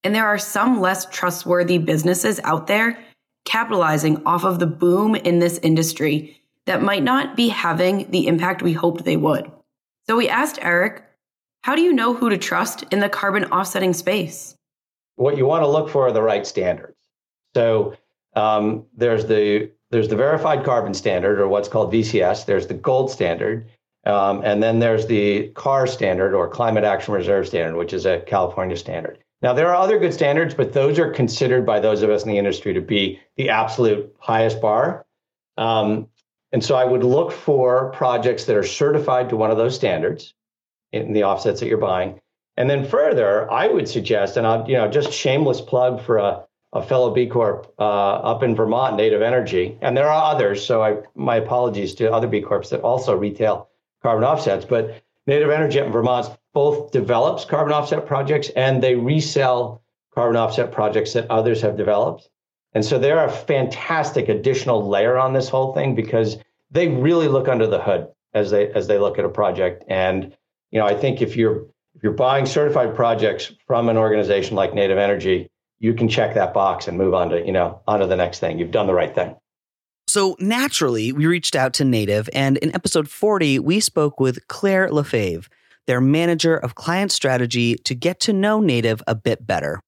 And 0.04 0.14
there 0.14 0.26
are 0.26 0.36
some 0.36 0.82
less 0.82 1.06
trustworthy 1.06 1.78
businesses 1.78 2.38
out 2.44 2.66
there 2.66 2.98
capitalizing 3.46 4.22
off 4.26 4.44
of 4.44 4.58
the 4.58 4.66
boom 4.66 5.14
in 5.14 5.38
this 5.38 5.58
industry 5.62 6.41
that 6.66 6.82
might 6.82 7.02
not 7.02 7.36
be 7.36 7.48
having 7.48 8.10
the 8.10 8.26
impact 8.26 8.62
we 8.62 8.72
hoped 8.72 9.04
they 9.04 9.16
would. 9.16 9.50
So 10.06 10.16
we 10.16 10.28
asked 10.28 10.58
Eric, 10.62 11.04
how 11.62 11.76
do 11.76 11.82
you 11.82 11.92
know 11.92 12.14
who 12.14 12.30
to 12.30 12.38
trust 12.38 12.84
in 12.90 13.00
the 13.00 13.08
carbon 13.08 13.44
offsetting 13.46 13.92
space? 13.92 14.56
What 15.16 15.36
you 15.36 15.46
want 15.46 15.62
to 15.62 15.68
look 15.68 15.88
for 15.88 16.06
are 16.06 16.12
the 16.12 16.22
right 16.22 16.46
standards. 16.46 16.96
So 17.54 17.94
um, 18.34 18.86
there's 18.96 19.26
the 19.26 19.70
there's 19.90 20.08
the 20.08 20.16
verified 20.16 20.64
carbon 20.64 20.94
standard, 20.94 21.38
or 21.38 21.48
what's 21.48 21.68
called 21.68 21.92
VCS. 21.92 22.46
There's 22.46 22.66
the 22.66 22.74
gold 22.74 23.10
standard, 23.10 23.68
um, 24.06 24.40
and 24.42 24.62
then 24.62 24.78
there's 24.78 25.06
the 25.06 25.48
CAR 25.48 25.86
standard, 25.86 26.34
or 26.34 26.48
Climate 26.48 26.82
Action 26.82 27.12
Reserve 27.12 27.46
standard, 27.46 27.76
which 27.76 27.92
is 27.92 28.06
a 28.06 28.20
California 28.20 28.76
standard. 28.76 29.18
Now, 29.42 29.52
there 29.52 29.68
are 29.68 29.74
other 29.74 29.98
good 29.98 30.14
standards, 30.14 30.54
but 30.54 30.72
those 30.72 30.98
are 30.98 31.10
considered 31.10 31.66
by 31.66 31.78
those 31.78 32.02
of 32.02 32.08
us 32.08 32.22
in 32.22 32.30
the 32.30 32.38
industry 32.38 32.72
to 32.72 32.80
be 32.80 33.20
the 33.36 33.50
absolute 33.50 34.14
highest 34.18 34.62
bar. 34.62 35.04
Um, 35.58 36.08
and 36.52 36.62
so 36.62 36.74
I 36.74 36.84
would 36.84 37.04
look 37.04 37.32
for 37.32 37.90
projects 37.92 38.44
that 38.44 38.56
are 38.56 38.62
certified 38.62 39.28
to 39.30 39.36
one 39.36 39.50
of 39.50 39.56
those 39.56 39.74
standards 39.74 40.34
in 40.92 41.12
the 41.12 41.24
offsets 41.24 41.60
that 41.60 41.66
you're 41.66 41.78
buying. 41.78 42.20
And 42.56 42.68
then 42.68 42.84
further, 42.84 43.50
I 43.50 43.66
would 43.66 43.88
suggest, 43.88 44.36
and 44.36 44.46
I'll, 44.46 44.68
you 44.68 44.76
know, 44.76 44.86
just 44.86 45.10
shameless 45.10 45.62
plug 45.62 46.02
for 46.02 46.18
a, 46.18 46.44
a 46.74 46.82
fellow 46.82 47.12
B 47.12 47.26
Corp 47.26 47.72
uh, 47.78 47.82
up 47.82 48.42
in 48.42 48.54
Vermont, 48.54 48.96
Native 48.96 49.22
Energy, 49.22 49.78
and 49.80 49.96
there 49.96 50.08
are 50.08 50.34
others. 50.34 50.64
So 50.64 50.82
I, 50.82 50.98
my 51.14 51.36
apologies 51.36 51.94
to 51.96 52.12
other 52.12 52.28
B 52.28 52.42
Corps 52.42 52.68
that 52.68 52.82
also 52.82 53.16
retail 53.16 53.68
carbon 54.02 54.24
offsets. 54.24 54.66
But 54.66 55.02
Native 55.26 55.50
Energy 55.50 55.80
up 55.80 55.86
in 55.86 55.92
Vermont 55.92 56.36
both 56.52 56.92
develops 56.92 57.46
carbon 57.46 57.72
offset 57.72 58.06
projects 58.06 58.50
and 58.50 58.82
they 58.82 58.94
resell 58.94 59.82
carbon 60.14 60.36
offset 60.36 60.72
projects 60.72 61.14
that 61.14 61.30
others 61.30 61.62
have 61.62 61.76
developed. 61.76 62.28
And 62.74 62.84
so 62.84 62.98
they're 62.98 63.24
a 63.24 63.30
fantastic 63.30 64.28
additional 64.28 64.88
layer 64.88 65.18
on 65.18 65.32
this 65.32 65.48
whole 65.48 65.74
thing 65.74 65.94
because 65.94 66.38
they 66.70 66.88
really 66.88 67.28
look 67.28 67.48
under 67.48 67.66
the 67.66 67.80
hood 67.80 68.08
as 68.34 68.50
they 68.50 68.72
as 68.72 68.86
they 68.86 68.98
look 68.98 69.18
at 69.18 69.24
a 69.24 69.28
project. 69.28 69.84
And 69.88 70.34
you 70.70 70.78
know, 70.78 70.86
I 70.86 70.94
think 70.94 71.20
if 71.20 71.36
you're 71.36 71.66
if 71.94 72.02
you're 72.02 72.12
buying 72.12 72.46
certified 72.46 72.94
projects 72.94 73.52
from 73.66 73.88
an 73.88 73.96
organization 73.96 74.56
like 74.56 74.74
Native 74.74 74.98
Energy, 74.98 75.50
you 75.78 75.92
can 75.92 76.08
check 76.08 76.34
that 76.34 76.54
box 76.54 76.88
and 76.88 76.96
move 76.96 77.12
on 77.12 77.28
to, 77.30 77.44
you 77.44 77.52
know, 77.52 77.80
onto 77.86 78.06
the 78.06 78.16
next 78.16 78.38
thing. 78.38 78.58
You've 78.58 78.70
done 78.70 78.86
the 78.86 78.94
right 78.94 79.14
thing. 79.14 79.36
So 80.08 80.36
naturally, 80.38 81.12
we 81.12 81.26
reached 81.26 81.56
out 81.56 81.74
to 81.74 81.84
Native, 81.84 82.28
and 82.32 82.56
in 82.58 82.74
episode 82.74 83.08
40, 83.08 83.58
we 83.58 83.80
spoke 83.80 84.20
with 84.20 84.46
Claire 84.48 84.90
Lefebvre, 84.90 85.48
their 85.86 86.00
manager 86.00 86.56
of 86.56 86.74
client 86.74 87.12
strategy, 87.12 87.76
to 87.76 87.94
get 87.94 88.20
to 88.20 88.32
know 88.32 88.60
Native 88.60 89.02
a 89.06 89.14
bit 89.14 89.46
better. 89.46 89.80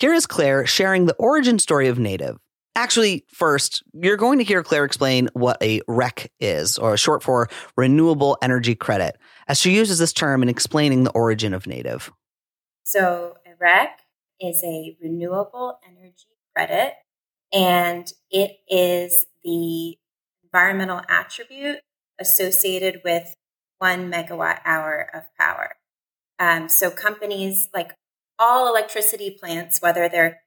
Here 0.00 0.14
is 0.14 0.26
Claire 0.28 0.64
sharing 0.64 1.06
the 1.06 1.14
origin 1.14 1.58
story 1.58 1.88
of 1.88 1.98
Native. 1.98 2.38
Actually, 2.76 3.24
first, 3.26 3.82
you're 3.92 4.16
going 4.16 4.38
to 4.38 4.44
hear 4.44 4.62
Claire 4.62 4.84
explain 4.84 5.28
what 5.32 5.60
a 5.60 5.80
REC 5.88 6.30
is, 6.38 6.78
or 6.78 6.96
short 6.96 7.24
for 7.24 7.48
Renewable 7.76 8.38
Energy 8.40 8.76
Credit, 8.76 9.16
as 9.48 9.58
she 9.58 9.74
uses 9.74 9.98
this 9.98 10.12
term 10.12 10.44
in 10.44 10.48
explaining 10.48 11.02
the 11.02 11.10
origin 11.10 11.52
of 11.52 11.66
Native. 11.66 12.12
So, 12.84 13.34
a 13.44 13.56
REC 13.58 13.98
is 14.40 14.62
a 14.62 14.96
renewable 15.02 15.80
energy 15.84 16.36
credit, 16.54 16.94
and 17.52 18.06
it 18.30 18.52
is 18.68 19.26
the 19.42 19.96
environmental 20.44 21.02
attribute 21.08 21.80
associated 22.20 23.00
with 23.04 23.34
one 23.78 24.12
megawatt 24.12 24.60
hour 24.64 25.10
of 25.12 25.24
power. 25.36 25.74
Um, 26.38 26.68
so, 26.68 26.88
companies 26.92 27.68
like 27.74 27.94
all 28.38 28.68
electricity 28.68 29.30
plants, 29.30 29.80
whether 29.82 30.08
they're 30.08 30.40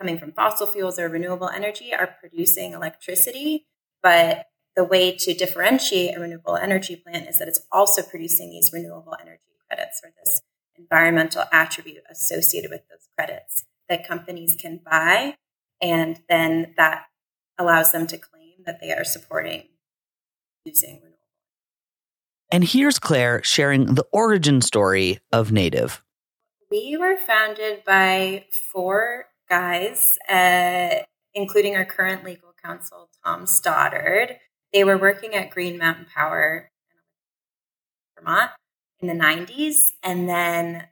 coming 0.00 0.18
from 0.18 0.32
fossil 0.32 0.66
fuels 0.66 0.98
or 0.98 1.08
renewable 1.08 1.48
energy, 1.48 1.92
are 1.92 2.16
producing 2.20 2.72
electricity. 2.72 3.66
But 4.02 4.46
the 4.76 4.84
way 4.84 5.16
to 5.16 5.34
differentiate 5.34 6.16
a 6.16 6.20
renewable 6.20 6.56
energy 6.56 6.96
plant 6.96 7.28
is 7.28 7.38
that 7.38 7.48
it's 7.48 7.62
also 7.72 8.02
producing 8.02 8.50
these 8.50 8.70
renewable 8.72 9.16
energy 9.20 9.42
credits 9.66 10.00
or 10.04 10.12
this 10.22 10.40
environmental 10.76 11.44
attribute 11.52 12.04
associated 12.10 12.70
with 12.70 12.82
those 12.88 13.08
credits 13.16 13.64
that 13.88 14.06
companies 14.06 14.56
can 14.58 14.80
buy. 14.84 15.34
And 15.82 16.20
then 16.28 16.74
that 16.76 17.06
allows 17.58 17.92
them 17.92 18.06
to 18.06 18.18
claim 18.18 18.62
that 18.66 18.80
they 18.80 18.92
are 18.92 19.04
supporting 19.04 19.64
using 20.64 20.96
renewable. 20.96 21.16
And 22.50 22.64
here's 22.64 22.98
Claire 22.98 23.42
sharing 23.42 23.94
the 23.94 24.06
origin 24.12 24.62
story 24.62 25.18
of 25.32 25.52
Native. 25.52 26.02
We 26.70 26.96
were 26.98 27.16
founded 27.16 27.82
by 27.86 28.44
four 28.50 29.26
guys, 29.48 30.18
uh, 30.28 31.02
including 31.34 31.76
our 31.76 31.86
current 31.86 32.24
legal 32.24 32.52
counsel, 32.62 33.08
Tom 33.24 33.46
Stoddard. 33.46 34.36
They 34.72 34.84
were 34.84 34.98
working 34.98 35.34
at 35.34 35.50
Green 35.50 35.78
Mountain 35.78 36.06
Power 36.14 36.70
in 38.16 38.22
Vermont 38.22 38.50
in 39.00 39.08
the 39.08 39.14
90s. 39.14 39.92
And 40.02 40.28
then 40.28 40.88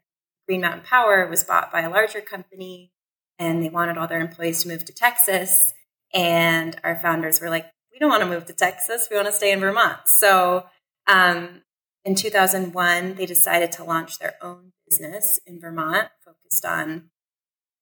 Green 0.47 0.63
Mountain 0.63 0.85
Power 0.85 1.27
was 1.27 1.45
bought 1.45 1.71
by 1.71 1.83
a 1.83 1.91
larger 1.91 2.23
company 2.23 2.93
and 3.39 3.63
they 3.63 3.69
wanted 3.69 3.99
all 3.99 4.07
their 4.07 4.21
employees 4.21 4.63
to 4.63 4.69
move 4.69 4.87
to 4.87 4.95
Texas. 4.95 5.75
And 6.15 6.81
our 6.85 6.99
founders 6.99 7.41
were 7.41 7.51
like, 7.51 7.67
we 7.93 7.99
don't 7.99 8.09
want 8.09 8.23
to 8.23 8.29
move 8.29 8.47
to 8.47 8.55
Texas. 8.55 9.09
We 9.11 9.17
want 9.17 9.29
to 9.29 9.33
stay 9.33 9.53
in 9.53 9.61
Vermont. 9.61 10.01
So 10.07 10.65
um, 11.07 11.63
in 12.07 12.15
2001, 12.15 13.17
they 13.17 13.27
decided 13.27 13.73
to 13.73 13.85
launch 13.85 14.19
their 14.21 14.37
own 14.41 14.73
business 14.89 15.41
in 15.45 15.61
Vermont 15.61 16.09
focused 16.25 16.65
on 16.65 17.11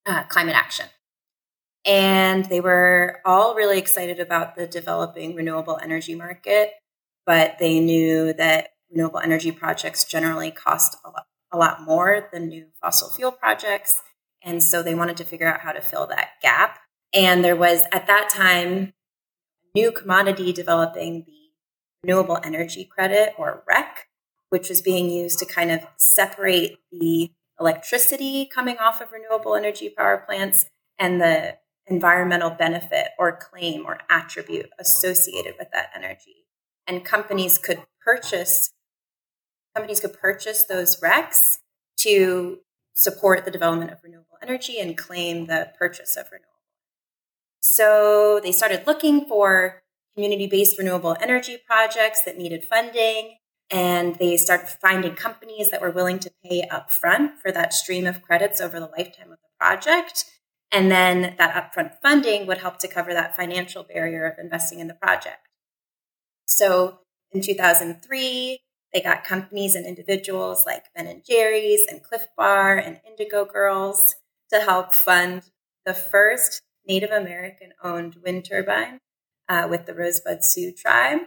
uh, 0.07 0.23
climate 0.25 0.57
action. 0.57 0.87
And 1.85 2.47
they 2.47 2.61
were 2.61 3.21
all 3.27 3.55
really 3.55 3.79
excited 3.79 4.19
about 4.19 4.57
the 4.57 4.67
developing 4.67 5.35
renewable 5.35 5.79
energy 5.83 6.15
market, 6.15 6.71
but 7.27 7.59
they 7.59 7.81
knew 7.81 8.33
that 8.33 8.71
renewable 8.91 9.21
energy 9.21 9.53
projects 9.53 10.05
generally 10.05 10.51
cost 10.51 10.97
a 11.05 11.11
lot, 11.11 11.27
a 11.53 11.59
lot 11.59 11.83
more 11.83 12.31
than 12.33 12.49
new 12.49 12.69
fossil 12.81 13.11
fuel 13.11 13.33
projects. 13.33 14.03
And 14.43 14.63
so 14.63 14.83
they 14.83 14.95
wanted 14.95 15.19
to 15.19 15.25
figure 15.25 15.47
out 15.47 15.61
how 15.61 15.73
to 15.73 15.83
fill 15.83 16.07
that 16.07 16.31
gap. 16.41 16.79
And 17.13 17.45
there 17.45 17.57
was, 17.57 17.85
at 17.93 18.07
that 18.07 18.31
time, 18.31 18.95
a 19.75 19.79
new 19.79 19.93
commodity 19.93 20.51
developing 20.55 21.25
the 21.27 21.45
renewable 22.03 22.39
energy 22.43 22.85
credit 22.85 23.35
or 23.37 23.63
REC, 23.69 24.07
which 24.55 24.69
was 24.69 24.81
being 24.81 25.11
used 25.11 25.41
to 25.41 25.45
kind 25.45 25.73
of 25.73 25.81
separate 25.97 26.79
the 26.93 27.29
electricity 27.59 28.47
coming 28.47 28.77
off 28.79 29.01
of 29.01 29.11
renewable 29.11 29.57
energy 29.57 29.89
power 29.89 30.17
plants 30.17 30.67
and 30.97 31.21
the 31.21 31.57
environmental 31.89 32.51
benefit 32.51 33.09
or 33.19 33.37
claim 33.37 33.85
or 33.85 33.99
attribute 34.09 34.71
associated 34.79 35.55
with 35.59 35.73
that 35.73 35.91
energy. 35.93 36.47
And 36.87 37.05
companies 37.05 37.59
could 37.59 37.83
purchase 38.05 38.71
companies 39.75 39.99
could 39.99 40.13
purchase 40.13 40.63
those 40.63 41.01
RECs 41.01 41.59
to 41.97 42.61
support 42.93 43.45
the 43.45 43.51
development 43.51 43.91
of 43.91 43.99
renewable 44.05 44.39
energy 44.41 44.79
and 44.79 44.97
claim 44.97 45.47
the 45.47 45.73
purchase 45.77 46.17
of 46.17 46.27
renewable. 46.31 46.47
So 47.59 48.39
they 48.41 48.53
started 48.53 48.87
looking 48.87 49.27
for 49.27 49.83
community 50.15 50.47
based 50.47 50.79
renewable 50.79 51.17
energy 51.21 51.59
projects 51.67 52.23
that 52.23 52.39
needed 52.39 52.63
funding. 52.63 53.39
And 53.71 54.17
they 54.17 54.37
started 54.37 54.69
finding 54.69 55.15
companies 55.15 55.71
that 55.71 55.81
were 55.81 55.91
willing 55.91 56.19
to 56.21 56.31
pay 56.45 56.69
upfront 56.71 57.39
for 57.39 57.51
that 57.51 57.73
stream 57.73 58.07
of 58.07 58.23
credits 58.23 58.61
over 58.61 58.79
the 58.79 58.91
lifetime 58.97 59.33
of 59.33 59.39
the 59.39 59.49
project. 59.59 60.27
And 60.71 60.91
then 60.91 61.35
that 61.39 61.73
upfront 61.73 61.95
funding 62.03 62.47
would 62.47 62.59
help 62.59 62.79
to 62.81 62.89
cover 62.89 63.15
that 63.15 63.37
financial 63.37 63.85
barrier 63.85 64.27
of 64.27 64.39
investing 64.39 64.81
in 64.81 64.89
the 64.89 64.95
project. 64.95 65.49
So 66.47 66.99
in 67.33 67.41
2003, 67.41 68.59
they 68.93 69.01
got 69.01 69.25
companies 69.25 69.75
and 69.75 69.87
individuals 69.87 70.65
like 70.67 70.85
Ben 70.95 71.07
and 71.07 71.25
Jerry's 71.25 71.87
and 71.89 72.03
Clif 72.03 72.29
Bar 72.37 72.77
and 72.77 73.01
Indigo 73.07 73.45
Girls 73.45 74.15
to 74.53 74.61
help 74.61 74.95
fund 74.95 75.43
the 75.85 75.95
first 75.95 76.63
Native 76.87 77.11
American 77.11 77.73
owned 77.83 78.17
wind 78.25 78.45
turbine 78.45 78.99
uh, 79.49 79.67
with 79.69 79.87
the 79.87 79.95
Rosebud 79.95 80.45
Sioux 80.45 80.73
tribe. 80.73 81.21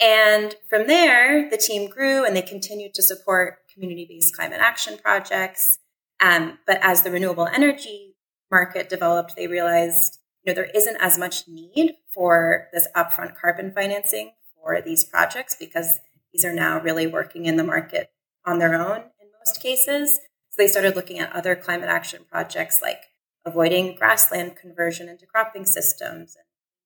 And 0.00 0.54
from 0.68 0.86
there, 0.86 1.50
the 1.50 1.56
team 1.56 1.90
grew 1.90 2.24
and 2.24 2.36
they 2.36 2.42
continued 2.42 2.94
to 2.94 3.02
support 3.02 3.58
community 3.72 4.06
based 4.08 4.34
climate 4.34 4.60
action 4.60 4.96
projects. 4.96 5.78
Um, 6.20 6.58
but 6.66 6.78
as 6.82 7.02
the 7.02 7.10
renewable 7.10 7.46
energy 7.46 8.14
market 8.50 8.88
developed, 8.88 9.34
they 9.36 9.46
realized 9.46 10.18
you 10.44 10.52
know, 10.52 10.54
there 10.54 10.70
isn't 10.74 10.96
as 11.00 11.18
much 11.18 11.48
need 11.48 11.94
for 12.12 12.68
this 12.72 12.88
upfront 12.96 13.36
carbon 13.36 13.72
financing 13.72 14.32
for 14.54 14.80
these 14.80 15.04
projects 15.04 15.56
because 15.58 16.00
these 16.32 16.44
are 16.44 16.52
now 16.52 16.80
really 16.80 17.06
working 17.06 17.46
in 17.46 17.56
the 17.56 17.64
market 17.64 18.10
on 18.46 18.58
their 18.58 18.74
own 18.74 18.98
in 19.20 19.28
most 19.44 19.60
cases. 19.60 20.20
So 20.50 20.62
they 20.62 20.68
started 20.68 20.96
looking 20.96 21.18
at 21.18 21.32
other 21.32 21.56
climate 21.56 21.88
action 21.88 22.24
projects 22.30 22.80
like 22.80 23.02
avoiding 23.44 23.96
grassland 23.96 24.56
conversion 24.56 25.08
into 25.08 25.26
cropping 25.26 25.64
systems 25.64 26.36
and 26.36 26.44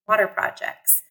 water 0.09 0.27
projects. 0.27 1.03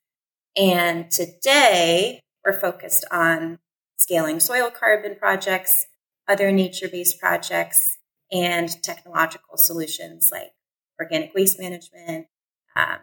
And 0.58 1.10
today 1.10 2.22
we're 2.46 2.60
focused 2.60 3.06
on 3.12 3.60
scaling 3.98 4.40
soil 4.40 4.70
carbon 4.72 5.16
projects, 5.16 5.88
other 6.28 6.52
nature 6.52 6.90
based 6.90 7.20
projects, 7.20 7.98
and 8.32 8.70
technological 8.82 9.58
solutions 9.58 10.30
like 10.32 10.52
organic 11.00 11.34
waste 11.34 11.60
management, 11.60 12.28
um, 12.76 13.00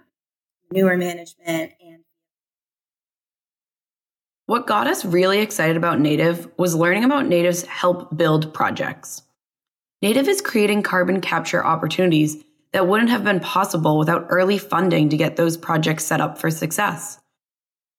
manure 0.70 0.96
management, 0.96 1.72
and 1.80 2.04
what 4.48 4.66
got 4.66 4.86
us 4.86 5.04
really 5.04 5.40
excited 5.40 5.76
about 5.76 6.00
Native 6.00 6.48
was 6.56 6.74
learning 6.74 7.04
about 7.04 7.26
Native's 7.26 7.66
help 7.66 8.16
build 8.16 8.54
projects. 8.54 9.20
Native 10.00 10.26
is 10.26 10.40
creating 10.40 10.82
carbon 10.82 11.20
capture 11.20 11.62
opportunities 11.62 12.42
that 12.72 12.88
wouldn't 12.88 13.10
have 13.10 13.24
been 13.24 13.40
possible 13.40 13.98
without 13.98 14.26
early 14.30 14.56
funding 14.56 15.10
to 15.10 15.18
get 15.18 15.36
those 15.36 15.58
projects 15.58 16.06
set 16.06 16.22
up 16.22 16.38
for 16.38 16.50
success. 16.50 17.18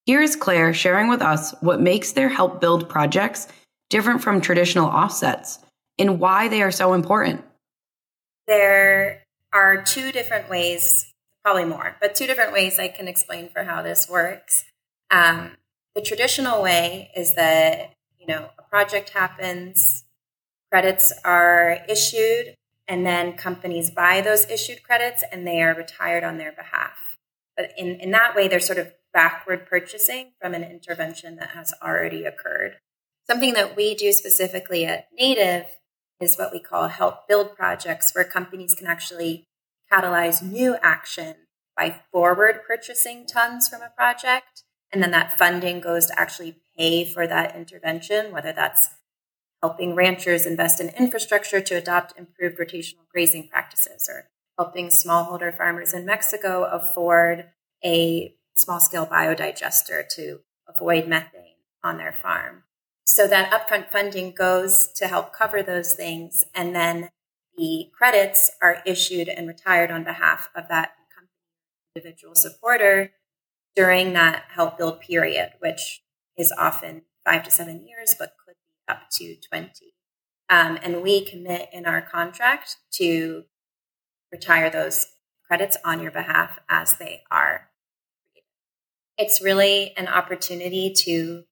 Here 0.10 0.24
is 0.24 0.36
Claire 0.36 0.74
sharing 0.74 1.08
with 1.08 1.22
us 1.22 1.54
what 1.62 1.80
makes 1.80 2.14
their 2.14 2.30
help 2.30 2.60
build 2.60 2.90
projects 2.90 3.48
different 3.92 4.24
from 4.24 4.42
traditional 4.42 4.88
offsets 4.88 5.60
and 6.00 6.20
why 6.20 6.48
they 6.48 6.64
are 6.64 6.72
so 6.72 6.94
important. 6.94 7.46
There 8.48 9.22
are 9.54 9.84
two 9.84 10.12
different 10.12 10.50
ways, 10.50 11.14
probably 11.44 11.66
more, 11.66 11.96
but 12.02 12.16
two 12.16 12.26
different 12.26 12.54
ways 12.54 12.80
I 12.80 12.88
can 12.88 13.08
explain 13.08 13.50
for 13.50 13.66
how 13.66 13.84
this 13.84 14.10
works. 14.10 14.66
Um, 15.12 15.58
the 15.94 16.02
traditional 16.02 16.64
way 16.64 17.12
is 17.16 17.36
that, 17.36 17.94
you 18.18 18.26
know, 18.26 18.50
a 18.58 18.64
project 18.64 19.10
happens, 19.10 20.06
credits 20.72 21.14
are 21.24 21.86
issued, 21.88 22.56
and 22.88 23.06
then 23.06 23.34
companies 23.34 23.92
buy 23.92 24.22
those 24.22 24.50
issued 24.50 24.82
credits 24.82 25.24
and 25.32 25.46
they 25.46 25.62
are 25.62 25.76
retired 25.76 26.24
on 26.24 26.40
their 26.40 26.52
behalf. 26.52 26.98
But 27.56 27.74
in, 27.78 28.00
in 28.00 28.10
that 28.10 28.36
way, 28.36 28.48
they're 28.48 28.60
sort 28.60 28.80
of 28.80 28.92
backward 29.14 29.66
purchasing 29.66 30.32
from 30.42 30.54
an 30.54 30.64
intervention 30.64 31.36
that 31.38 31.50
has 31.50 31.74
already 31.82 32.26
occurred. 32.26 32.78
Something 33.28 33.54
that 33.54 33.76
we 33.76 33.96
do 33.96 34.12
specifically 34.12 34.86
at 34.86 35.08
Native 35.14 35.66
is 36.20 36.38
what 36.38 36.52
we 36.52 36.60
call 36.60 36.88
help 36.88 37.28
build 37.28 37.56
projects, 37.56 38.12
where 38.14 38.26
companies 38.26 38.76
can 38.76 38.88
actually 38.88 39.46
catalyze 39.92 40.42
new 40.42 40.78
action 40.82 41.36
by 41.78 42.02
forward 42.12 42.62
purchasing 42.68 43.26
tons 43.26 43.68
from 43.68 43.82
a 43.82 43.90
project 43.96 44.64
and 44.92 45.04
then 45.04 45.12
that 45.12 45.38
funding 45.38 45.80
goes 45.80 46.08
to 46.08 46.20
actually 46.20 46.58
pay 46.78 47.06
for 47.06 47.28
that 47.28 47.56
intervention, 47.56 48.32
whether 48.32 48.52
that's 48.52 48.90
helping 49.62 49.94
ranchers 49.94 50.46
invest 50.46 50.80
in 50.80 50.90
infrastructure 50.90 51.62
to 51.62 51.76
adopt 51.76 52.18
improved 52.18 52.58
rotational 52.58 53.08
grazing 53.12 53.48
practices, 53.50 54.10
or 54.10 54.28
helping 54.58 54.88
smallholder 54.88 55.56
farmers 55.56 55.94
in 55.94 56.06
Mexico 56.06 56.64
afford 56.64 57.50
a 57.84 58.34
small 58.60 58.80
scale 58.80 59.06
biodigester 59.06 60.08
to 60.16 60.40
avoid 60.68 61.08
methane 61.08 61.56
on 61.84 61.98
their 61.98 62.16
farm. 62.22 62.64
So 63.06 63.28
that 63.28 63.52
upfront 63.52 63.90
funding 63.90 64.34
goes 64.36 64.92
to 64.96 65.08
help 65.08 65.34
cover 65.34 65.64
those 65.64 65.94
things. 65.94 66.46
And 66.54 66.76
then 66.76 67.10
the 67.58 67.90
credits 67.98 68.52
are 68.62 68.82
issued 68.86 69.28
and 69.28 69.48
retired 69.48 69.92
on 69.92 70.04
behalf 70.04 70.50
of 70.56 70.68
that 70.70 70.92
individual 71.96 72.36
supporter 72.36 73.12
during 73.76 74.14
that 74.14 74.46
help 74.54 74.78
build 74.78 75.00
period, 75.00 75.52
which 75.60 76.02
is 76.38 76.54
often 76.58 77.04
five 77.26 77.44
to 77.44 77.52
seven 77.52 77.86
years, 77.86 78.16
but 78.18 78.34
could 78.46 78.56
be 78.68 78.74
up 78.88 79.10
to 79.12 79.36
20. 79.36 79.70
Um, 80.50 80.80
and 80.82 81.02
we 81.02 81.26
commit 81.26 81.70
in 81.72 81.86
our 81.86 82.02
contract 82.02 82.78
to 82.94 83.46
retire 84.32 84.70
those 84.70 85.08
credits 85.46 85.78
on 85.84 86.02
your 86.02 86.12
behalf 86.12 86.60
as 86.70 86.98
they 86.98 87.24
are 87.32 87.69
it's 89.20 89.42
really 89.42 89.94
an 89.98 90.08
opportunity 90.08 90.94
to 90.96 91.44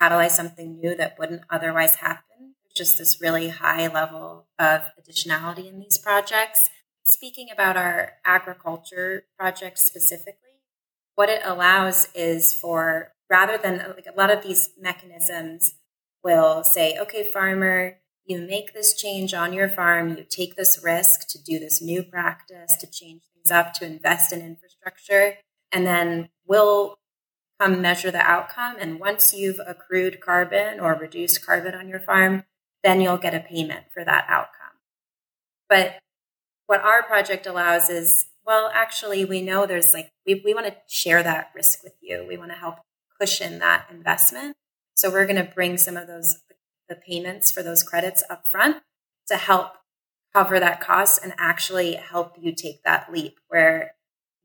catalyze 0.00 0.32
something 0.32 0.78
new 0.78 0.94
that 0.94 1.18
wouldn't 1.18 1.42
otherwise 1.48 1.96
happen. 1.96 2.54
Just 2.76 2.98
this 2.98 3.22
really 3.22 3.48
high 3.48 3.86
level 3.88 4.46
of 4.58 4.82
additionality 5.00 5.66
in 5.66 5.80
these 5.80 5.96
projects. 5.96 6.68
Speaking 7.02 7.48
about 7.50 7.76
our 7.76 8.12
agriculture 8.26 9.24
project 9.38 9.78
specifically, 9.78 10.60
what 11.14 11.30
it 11.30 11.40
allows 11.42 12.08
is 12.14 12.52
for 12.52 13.12
rather 13.30 13.56
than 13.56 13.78
like 13.96 14.06
a 14.06 14.16
lot 14.16 14.30
of 14.30 14.42
these 14.42 14.68
mechanisms 14.78 15.74
will 16.22 16.62
say, 16.64 16.98
okay, 17.00 17.24
farmer, 17.24 17.96
you 18.26 18.38
make 18.40 18.74
this 18.74 18.94
change 18.94 19.32
on 19.32 19.54
your 19.54 19.70
farm, 19.70 20.10
you 20.10 20.24
take 20.28 20.56
this 20.56 20.80
risk 20.84 21.28
to 21.28 21.42
do 21.42 21.58
this 21.58 21.80
new 21.80 22.02
practice, 22.02 22.76
to 22.76 22.86
change 22.90 23.22
things 23.32 23.50
up, 23.50 23.72
to 23.74 23.86
invest 23.86 24.34
in 24.34 24.40
infrastructure, 24.40 25.36
and 25.72 25.86
then 25.86 26.28
we'll 26.46 26.98
come 27.60 27.80
measure 27.80 28.10
the 28.10 28.18
outcome. 28.18 28.76
And 28.78 29.00
once 29.00 29.32
you've 29.32 29.60
accrued 29.66 30.20
carbon 30.20 30.80
or 30.80 30.94
reduced 30.94 31.44
carbon 31.44 31.74
on 31.74 31.88
your 31.88 32.00
farm, 32.00 32.44
then 32.82 33.00
you'll 33.00 33.18
get 33.18 33.34
a 33.34 33.40
payment 33.40 33.86
for 33.92 34.04
that 34.04 34.26
outcome. 34.28 34.78
But 35.68 35.98
what 36.66 36.80
our 36.80 37.02
project 37.02 37.46
allows 37.46 37.90
is, 37.90 38.26
well, 38.46 38.70
actually, 38.72 39.24
we 39.24 39.42
know 39.42 39.66
there's 39.66 39.92
like, 39.92 40.12
we, 40.26 40.40
we 40.44 40.54
want 40.54 40.66
to 40.66 40.76
share 40.86 41.22
that 41.22 41.50
risk 41.54 41.82
with 41.82 41.94
you. 42.00 42.24
We 42.28 42.36
want 42.36 42.52
to 42.52 42.56
help 42.56 42.76
cushion 43.20 43.58
that 43.58 43.86
investment. 43.90 44.56
So 44.94 45.10
we're 45.10 45.26
going 45.26 45.44
to 45.44 45.52
bring 45.52 45.78
some 45.78 45.96
of 45.96 46.06
those, 46.06 46.42
the 46.88 46.94
payments 46.94 47.50
for 47.50 47.62
those 47.62 47.82
credits 47.82 48.22
up 48.30 48.44
front 48.50 48.82
to 49.28 49.36
help 49.36 49.72
cover 50.32 50.60
that 50.60 50.80
cost 50.80 51.22
and 51.22 51.32
actually 51.38 51.94
help 51.94 52.34
you 52.40 52.54
take 52.54 52.82
that 52.84 53.12
leap 53.12 53.38
where 53.48 53.95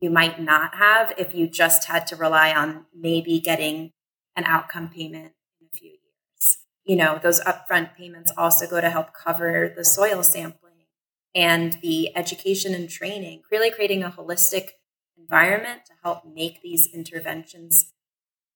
you 0.02 0.10
might 0.10 0.40
not 0.40 0.74
have 0.74 1.14
if 1.16 1.32
you 1.32 1.46
just 1.46 1.84
had 1.86 2.06
to 2.08 2.16
rely 2.16 2.52
on 2.52 2.86
maybe 2.94 3.38
getting 3.40 3.92
an 4.36 4.44
outcome 4.44 4.88
payment 4.88 5.32
in 5.60 5.68
a 5.72 5.76
few 5.76 5.90
years. 5.90 6.58
You 6.84 6.96
know, 6.96 7.20
those 7.22 7.40
upfront 7.40 7.94
payments 7.94 8.32
also 8.36 8.68
go 8.68 8.80
to 8.80 8.90
help 8.90 9.14
cover 9.14 9.72
the 9.74 9.84
soil 9.84 10.24
sampling 10.24 10.86
and 11.34 11.74
the 11.82 12.14
education 12.16 12.74
and 12.74 12.90
training, 12.90 13.42
really 13.50 13.70
creating 13.70 14.02
a 14.02 14.10
holistic 14.10 14.70
environment 15.16 15.86
to 15.86 15.92
help 16.02 16.24
make 16.26 16.62
these 16.62 16.88
interventions 16.92 17.92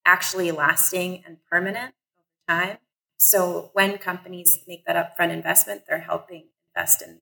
actually 0.05 0.51
lasting 0.51 1.23
and 1.25 1.39
permanent 1.49 1.95
over 2.19 2.61
time. 2.61 2.79
So 3.19 3.71
when 3.73 3.99
companies 3.99 4.61
make 4.67 4.85
that 4.87 4.97
upfront 4.97 5.31
investment, 5.31 5.83
they're 5.89 6.01
helping 6.01 6.49
invest 6.69 7.03
in 7.03 7.21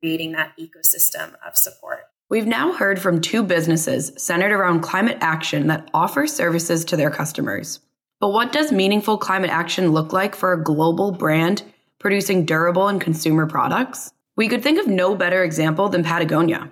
creating 0.00 0.32
that 0.32 0.56
ecosystem 0.58 1.34
of 1.46 1.56
support. 1.56 2.06
We've 2.30 2.46
now 2.46 2.70
heard 2.72 3.02
from 3.02 3.20
two 3.20 3.42
businesses 3.42 4.12
centered 4.16 4.52
around 4.52 4.82
climate 4.82 5.18
action 5.20 5.66
that 5.66 5.90
offer 5.92 6.28
services 6.28 6.84
to 6.84 6.96
their 6.96 7.10
customers. 7.10 7.80
But 8.20 8.28
what 8.28 8.52
does 8.52 8.70
meaningful 8.70 9.18
climate 9.18 9.50
action 9.50 9.90
look 9.90 10.12
like 10.12 10.36
for 10.36 10.52
a 10.52 10.62
global 10.62 11.10
brand 11.10 11.64
producing 11.98 12.44
durable 12.44 12.86
and 12.86 13.00
consumer 13.00 13.48
products? 13.48 14.12
We 14.36 14.46
could 14.46 14.62
think 14.62 14.78
of 14.78 14.86
no 14.86 15.16
better 15.16 15.42
example 15.42 15.88
than 15.88 16.04
Patagonia. 16.04 16.70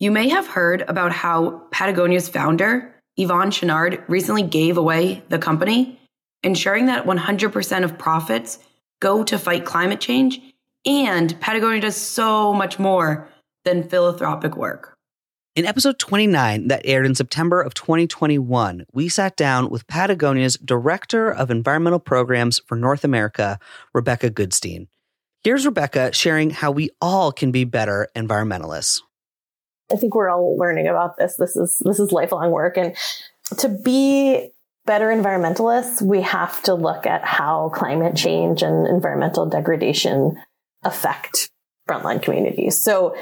You 0.00 0.10
may 0.10 0.28
have 0.28 0.48
heard 0.48 0.82
about 0.88 1.12
how 1.12 1.62
Patagonia's 1.70 2.28
founder, 2.28 2.92
Yvon 3.16 3.52
Chouinard, 3.52 4.02
recently 4.08 4.42
gave 4.42 4.76
away 4.76 5.22
the 5.28 5.38
company, 5.38 6.00
ensuring 6.42 6.86
that 6.86 7.06
100% 7.06 7.84
of 7.84 7.96
profits 7.96 8.58
go 8.98 9.22
to 9.22 9.38
fight 9.38 9.64
climate 9.64 10.00
change. 10.00 10.40
And 10.84 11.40
Patagonia 11.40 11.82
does 11.82 11.96
so 11.96 12.52
much 12.52 12.80
more 12.80 13.28
than 13.62 13.88
philanthropic 13.88 14.56
work. 14.56 14.95
In 15.56 15.64
episode 15.64 15.98
29 15.98 16.68
that 16.68 16.82
aired 16.84 17.06
in 17.06 17.14
September 17.14 17.62
of 17.62 17.72
2021, 17.72 18.84
we 18.92 19.08
sat 19.08 19.36
down 19.36 19.70
with 19.70 19.86
Patagonia's 19.86 20.58
Director 20.58 21.30
of 21.30 21.50
Environmental 21.50 21.98
Programs 21.98 22.60
for 22.66 22.76
North 22.76 23.04
America, 23.04 23.58
Rebecca 23.94 24.28
Goodstein. 24.30 24.88
Here's 25.42 25.64
Rebecca 25.64 26.12
sharing 26.12 26.50
how 26.50 26.72
we 26.72 26.90
all 27.00 27.32
can 27.32 27.52
be 27.52 27.64
better 27.64 28.08
environmentalists. 28.14 29.00
I 29.90 29.96
think 29.96 30.14
we're 30.14 30.28
all 30.28 30.58
learning 30.58 30.88
about 30.88 31.16
this. 31.16 31.36
This 31.36 31.56
is 31.56 31.80
this 31.82 32.00
is 32.00 32.12
lifelong 32.12 32.50
work 32.50 32.76
and 32.76 32.94
to 33.56 33.70
be 33.70 34.50
better 34.84 35.06
environmentalists, 35.06 36.02
we 36.02 36.20
have 36.20 36.62
to 36.64 36.74
look 36.74 37.06
at 37.06 37.24
how 37.24 37.70
climate 37.70 38.14
change 38.14 38.62
and 38.62 38.86
environmental 38.86 39.46
degradation 39.46 40.36
affect 40.82 41.50
frontline 41.88 42.20
communities. 42.20 42.78
So 42.78 43.16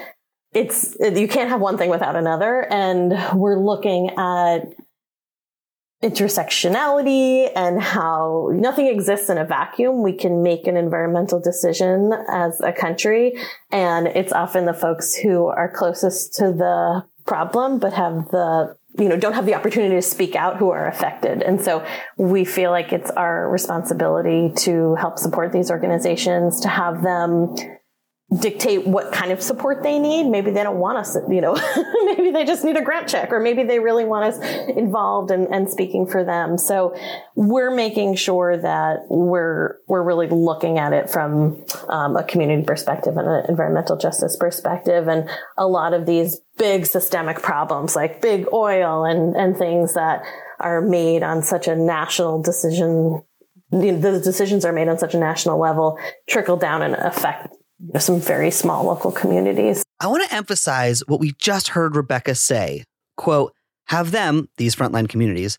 it's 0.55 0.97
you 1.01 1.29
can't 1.29 1.51
have 1.51 1.61
one 1.61 1.77
thing 1.77 1.91
without 1.91 2.17
another 2.17 2.65
and 2.71 3.13
we're 3.39 3.59
looking 3.59 4.11
at 4.17 4.75
intersectionality 6.05 7.51
and 7.57 7.83
how 7.83 8.51
nothing 8.53 8.87
exists 8.87 9.31
in 9.31 9.39
a 9.39 9.45
vacuum. 9.45 10.03
We 10.03 10.13
can 10.13 10.43
make 10.43 10.67
an 10.67 10.77
environmental 10.77 11.41
decision 11.41 12.13
as 12.29 12.61
a 12.61 12.73
country. 12.73 13.39
And 13.73 14.07
it's 14.09 14.33
often 14.33 14.67
the 14.67 14.75
folks 14.75 15.15
who 15.15 15.47
are 15.47 15.73
closest 15.75 16.35
to 16.35 16.53
the 16.53 17.07
problem, 17.25 17.79
but 17.79 17.95
have 17.95 18.29
the, 18.29 18.77
you 18.99 19.09
know, 19.09 19.17
don't 19.17 19.33
have 19.33 19.47
the 19.47 19.55
opportunity 19.55 19.95
to 19.95 20.03
speak 20.03 20.37
out 20.37 20.59
who 20.59 20.71
are 20.71 20.87
affected. 20.87 21.43
And 21.43 21.59
so 21.59 21.87
we 22.19 22.45
feel 22.45 22.71
like 22.71 22.93
it's 22.93 23.11
our 23.11 23.49
responsibility 23.49 24.53
to 24.57 24.97
help 24.97 25.19
support 25.19 25.53
these 25.53 25.71
organizations, 25.71 26.61
to 26.61 26.69
have 26.69 27.03
them 27.03 27.57
dictate 28.41 28.87
what 28.87 29.13
kind 29.13 29.31
of 29.31 29.43
support 29.43 29.83
they 29.83 29.99
need. 29.99 30.25
Maybe 30.25 30.51
they 30.51 30.63
don't 30.63 30.79
want 30.79 30.99
us, 30.99 31.17
you 31.29 31.41
know, 31.41 31.55
maybe 32.05 32.31
they 32.31 32.45
just 32.45 32.65
need 32.65 32.77
a 32.77 32.83
grant 32.83 33.09
check 33.09 33.31
or 33.31 33.39
maybe 33.39 33.65
they 33.65 33.79
really 33.79 34.05
want 34.05 34.25
us 34.25 34.69
involved 34.69 35.31
and, 35.31 35.47
and 35.49 35.69
speaking 35.71 36.07
for 36.07 36.25
them. 36.25 36.57
So 36.57 36.97
we're 37.35 37.71
making 37.71 38.17
sure 38.17 38.57
that 38.57 39.05
we're, 39.09 39.79
we're 39.87 40.03
really 40.03 40.27
looking 40.27 40.79
at 40.79 40.93
it 40.93 41.11
from 41.11 41.65
um, 41.89 42.17
a 42.17 42.25
community 42.25 42.65
perspective 42.65 43.17
and 43.17 43.29
an 43.29 43.45
environmental 43.49 43.97
justice 43.97 44.37
perspective. 44.37 45.07
And 45.07 45.29
a 45.59 45.67
lot 45.67 45.93
of 45.93 46.07
these 46.07 46.41
big 46.57 46.87
systemic 46.87 47.43
problems 47.43 47.95
like 47.95 48.23
big 48.23 48.47
oil 48.53 49.05
and, 49.05 49.37
and 49.37 49.57
things 49.57 49.95
that 49.95 50.25
are 50.61 50.81
made 50.81 51.23
on 51.23 51.43
such 51.43 51.69
a 51.69 51.77
national 51.77 52.43
decision 52.43 53.23
the 53.71 54.21
decisions 54.23 54.65
are 54.65 54.73
made 54.73 54.87
on 54.87 54.99
such 54.99 55.15
a 55.15 55.19
national 55.19 55.59
level 55.59 55.99
trickle 56.29 56.57
down 56.57 56.81
and 56.81 56.95
affect 56.95 57.49
some 57.99 58.21
very 58.21 58.51
small 58.51 58.85
local 58.85 59.13
communities. 59.13 59.85
I 60.01 60.07
want 60.07 60.29
to 60.29 60.35
emphasize 60.35 61.03
what 61.07 61.21
we 61.21 61.33
just 61.39 61.69
heard 61.69 61.97
Rebecca 61.97 62.35
say. 62.35 62.85
Quote, 63.17 63.55
have 63.87 64.11
them, 64.11 64.49
these 64.57 64.75
frontline 64.75 65.09
communities, 65.09 65.59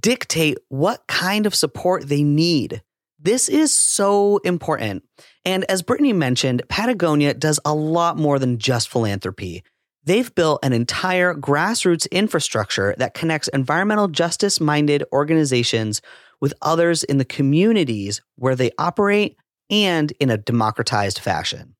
dictate 0.00 0.58
what 0.68 1.06
kind 1.06 1.46
of 1.46 1.54
support 1.54 2.08
they 2.08 2.22
need. 2.22 2.82
This 3.18 3.48
is 3.48 3.74
so 3.74 4.38
important. 4.38 5.02
And 5.44 5.64
as 5.64 5.82
Brittany 5.82 6.12
mentioned, 6.12 6.62
Patagonia 6.68 7.34
does 7.34 7.60
a 7.64 7.74
lot 7.74 8.18
more 8.18 8.38
than 8.38 8.58
just 8.58 8.88
philanthropy. 8.88 9.62
They've 10.04 10.34
built 10.34 10.62
an 10.62 10.74
entire 10.74 11.34
grassroots 11.34 12.10
infrastructure 12.10 12.94
that 12.98 13.14
connects 13.14 13.48
environmental 13.48 14.08
justice 14.08 14.60
minded 14.60 15.04
organizations 15.12 16.02
with 16.40 16.52
others 16.60 17.02
in 17.04 17.16
the 17.16 17.24
communities 17.24 18.20
where 18.36 18.54
they 18.54 18.70
operate 18.78 19.36
and 19.70 20.12
in 20.20 20.30
a 20.30 20.36
democratized 20.36 21.18
fashion. 21.18 21.76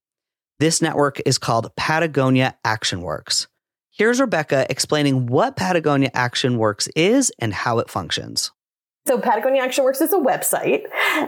This 0.58 0.80
network 0.80 1.20
is 1.26 1.38
called 1.38 1.74
Patagonia 1.76 2.56
Action 2.64 3.02
Works. 3.02 3.48
Here's 3.90 4.20
Rebecca 4.20 4.66
explaining 4.70 5.26
what 5.26 5.56
Patagonia 5.56 6.10
Action 6.14 6.58
Works 6.58 6.88
is 6.96 7.32
and 7.38 7.52
how 7.52 7.78
it 7.78 7.90
functions. 7.90 8.52
So 9.06 9.18
Patagonia 9.18 9.62
Action 9.62 9.84
Works 9.84 10.00
is 10.00 10.12
a 10.12 10.18
website 10.18 10.84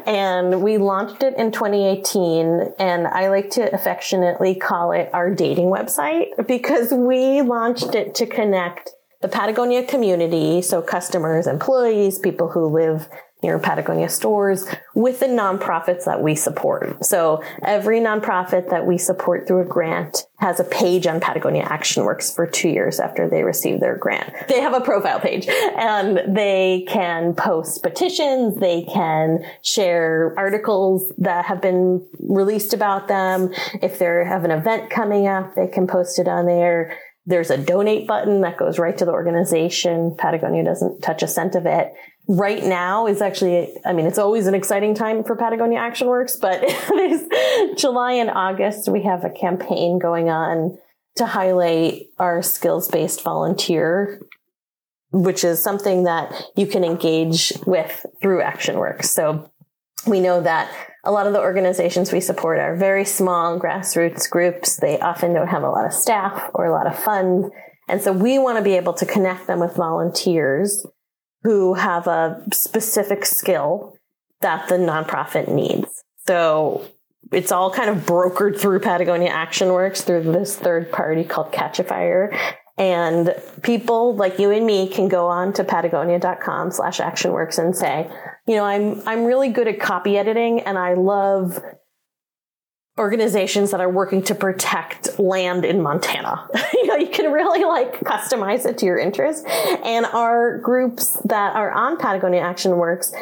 and 0.06 0.62
we 0.62 0.78
launched 0.78 1.22
it 1.22 1.36
in 1.36 1.52
2018 1.52 2.72
and 2.78 3.06
I 3.06 3.28
like 3.28 3.50
to 3.50 3.72
affectionately 3.74 4.54
call 4.54 4.92
it 4.92 5.10
our 5.12 5.34
dating 5.34 5.66
website 5.66 6.46
because 6.48 6.90
we 6.90 7.42
launched 7.42 7.94
it 7.94 8.14
to 8.14 8.26
connect 8.26 8.90
the 9.22 9.28
Patagonia 9.28 9.84
community, 9.84 10.62
so 10.62 10.82
customers, 10.82 11.46
employees, 11.46 12.18
people 12.18 12.48
who 12.48 12.66
live 12.66 13.08
near 13.46 13.58
Patagonia 13.60 14.08
stores 14.08 14.66
with 14.94 15.20
the 15.20 15.26
nonprofits 15.26 16.04
that 16.04 16.20
we 16.20 16.34
support. 16.34 17.04
So 17.04 17.42
every 17.62 18.00
nonprofit 18.00 18.70
that 18.70 18.84
we 18.84 18.98
support 18.98 19.46
through 19.46 19.62
a 19.62 19.64
grant 19.64 20.26
has 20.38 20.58
a 20.58 20.64
page 20.64 21.06
on 21.06 21.20
Patagonia 21.20 21.62
Action 21.62 22.04
Works 22.04 22.34
for 22.34 22.44
two 22.44 22.68
years 22.68 22.98
after 22.98 23.28
they 23.28 23.44
receive 23.44 23.78
their 23.78 23.96
grant. 23.96 24.32
They 24.48 24.60
have 24.60 24.74
a 24.74 24.80
profile 24.80 25.20
page 25.20 25.46
and 25.48 26.36
they 26.36 26.84
can 26.88 27.34
post 27.34 27.84
petitions. 27.84 28.58
They 28.58 28.82
can 28.82 29.44
share 29.62 30.34
articles 30.36 31.12
that 31.18 31.44
have 31.44 31.62
been 31.62 32.04
released 32.18 32.74
about 32.74 33.06
them. 33.06 33.52
If 33.80 34.00
they 34.00 34.06
have 34.06 34.44
an 34.44 34.50
event 34.50 34.90
coming 34.90 35.28
up, 35.28 35.54
they 35.54 35.68
can 35.68 35.86
post 35.86 36.18
it 36.18 36.26
on 36.26 36.46
there. 36.46 36.98
There's 37.28 37.50
a 37.50 37.58
donate 37.58 38.06
button 38.06 38.42
that 38.42 38.56
goes 38.56 38.78
right 38.78 38.96
to 38.98 39.04
the 39.04 39.12
organization. 39.12 40.14
Patagonia 40.16 40.64
doesn't 40.64 41.00
touch 41.00 41.22
a 41.22 41.28
cent 41.28 41.56
of 41.56 41.66
it. 41.66 41.92
Right 42.28 42.64
now 42.64 43.06
is 43.06 43.22
actually, 43.22 43.72
I 43.84 43.92
mean, 43.92 44.06
it's 44.06 44.18
always 44.18 44.48
an 44.48 44.54
exciting 44.54 44.94
time 44.94 45.22
for 45.22 45.36
Patagonia 45.36 45.78
Action 45.78 46.08
Works, 46.08 46.36
but 46.36 46.60
July 47.76 48.12
and 48.14 48.30
August, 48.30 48.88
we 48.88 49.02
have 49.02 49.24
a 49.24 49.30
campaign 49.30 50.00
going 50.00 50.28
on 50.28 50.76
to 51.16 51.26
highlight 51.26 52.06
our 52.18 52.42
skills 52.42 52.88
based 52.88 53.22
volunteer, 53.22 54.20
which 55.12 55.44
is 55.44 55.62
something 55.62 56.04
that 56.04 56.32
you 56.56 56.66
can 56.66 56.82
engage 56.82 57.52
with 57.64 58.04
through 58.20 58.42
Action 58.42 58.78
Works. 58.78 59.10
So 59.10 59.50
we 60.04 60.20
know 60.20 60.40
that 60.40 60.70
a 61.04 61.12
lot 61.12 61.28
of 61.28 61.32
the 61.32 61.40
organizations 61.40 62.12
we 62.12 62.20
support 62.20 62.58
are 62.58 62.74
very 62.74 63.04
small 63.04 63.58
grassroots 63.60 64.28
groups. 64.28 64.76
They 64.76 64.98
often 64.98 65.32
don't 65.32 65.46
have 65.46 65.62
a 65.62 65.70
lot 65.70 65.86
of 65.86 65.92
staff 65.92 66.50
or 66.54 66.66
a 66.66 66.72
lot 66.72 66.88
of 66.88 66.98
funds. 66.98 67.50
And 67.88 68.02
so 68.02 68.12
we 68.12 68.40
want 68.40 68.58
to 68.58 68.64
be 68.64 68.74
able 68.74 68.94
to 68.94 69.06
connect 69.06 69.46
them 69.46 69.60
with 69.60 69.76
volunteers 69.76 70.84
who 71.46 71.74
have 71.74 72.08
a 72.08 72.42
specific 72.52 73.24
skill 73.24 73.96
that 74.40 74.68
the 74.68 74.74
nonprofit 74.74 75.46
needs. 75.46 76.02
So 76.26 76.84
it's 77.30 77.52
all 77.52 77.70
kind 77.70 77.88
of 77.88 77.98
brokered 78.04 78.58
through 78.58 78.80
Patagonia 78.80 79.28
Action 79.28 79.72
Works 79.72 80.00
through 80.00 80.24
this 80.24 80.56
third 80.56 80.90
party 80.90 81.22
called 81.22 81.52
Catchafire. 81.52 82.36
And 82.76 83.32
people 83.62 84.16
like 84.16 84.40
you 84.40 84.50
and 84.50 84.66
me 84.66 84.88
can 84.88 85.06
go 85.06 85.28
on 85.28 85.52
to 85.52 85.62
patagonia.com 85.62 86.72
slash 86.72 86.98
actionworks 86.98 87.60
and 87.60 87.76
say, 87.76 88.10
you 88.48 88.56
know, 88.56 88.64
I'm, 88.64 89.06
I'm 89.06 89.24
really 89.24 89.48
good 89.48 89.68
at 89.68 89.78
copy 89.78 90.18
editing 90.18 90.62
and 90.62 90.76
I 90.76 90.94
love 90.94 91.60
organizations 92.98 93.72
that 93.72 93.80
are 93.80 93.90
working 93.90 94.22
to 94.22 94.34
protect 94.34 95.18
land 95.18 95.64
in 95.64 95.82
Montana. 95.82 96.48
you 96.72 96.86
know, 96.86 96.96
you 96.96 97.08
can 97.08 97.30
really 97.30 97.64
like 97.64 98.00
customize 98.00 98.64
it 98.64 98.78
to 98.78 98.86
your 98.86 98.98
interest. 98.98 99.46
And 99.46 100.06
our 100.06 100.58
groups 100.58 101.20
that 101.26 101.54
are 101.54 101.70
on 101.70 101.98
Patagonia 101.98 102.40
Action 102.40 102.76
Works 102.76 103.12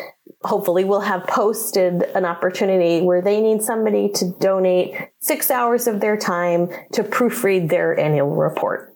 hopefully 0.45 0.85
will 0.85 1.01
have 1.01 1.27
posted 1.27 2.03
an 2.15 2.25
opportunity 2.25 3.01
where 3.01 3.23
they 3.23 3.41
need 3.41 3.63
somebody 3.63 4.11
to 4.11 4.31
donate 4.39 4.95
six 5.19 5.51
hours 5.51 5.87
of 5.87 6.01
their 6.01 6.17
time 6.17 6.69
to 6.93 7.03
proofread 7.03 7.71
their 7.71 7.99
annual 7.99 8.37
report. 8.37 8.94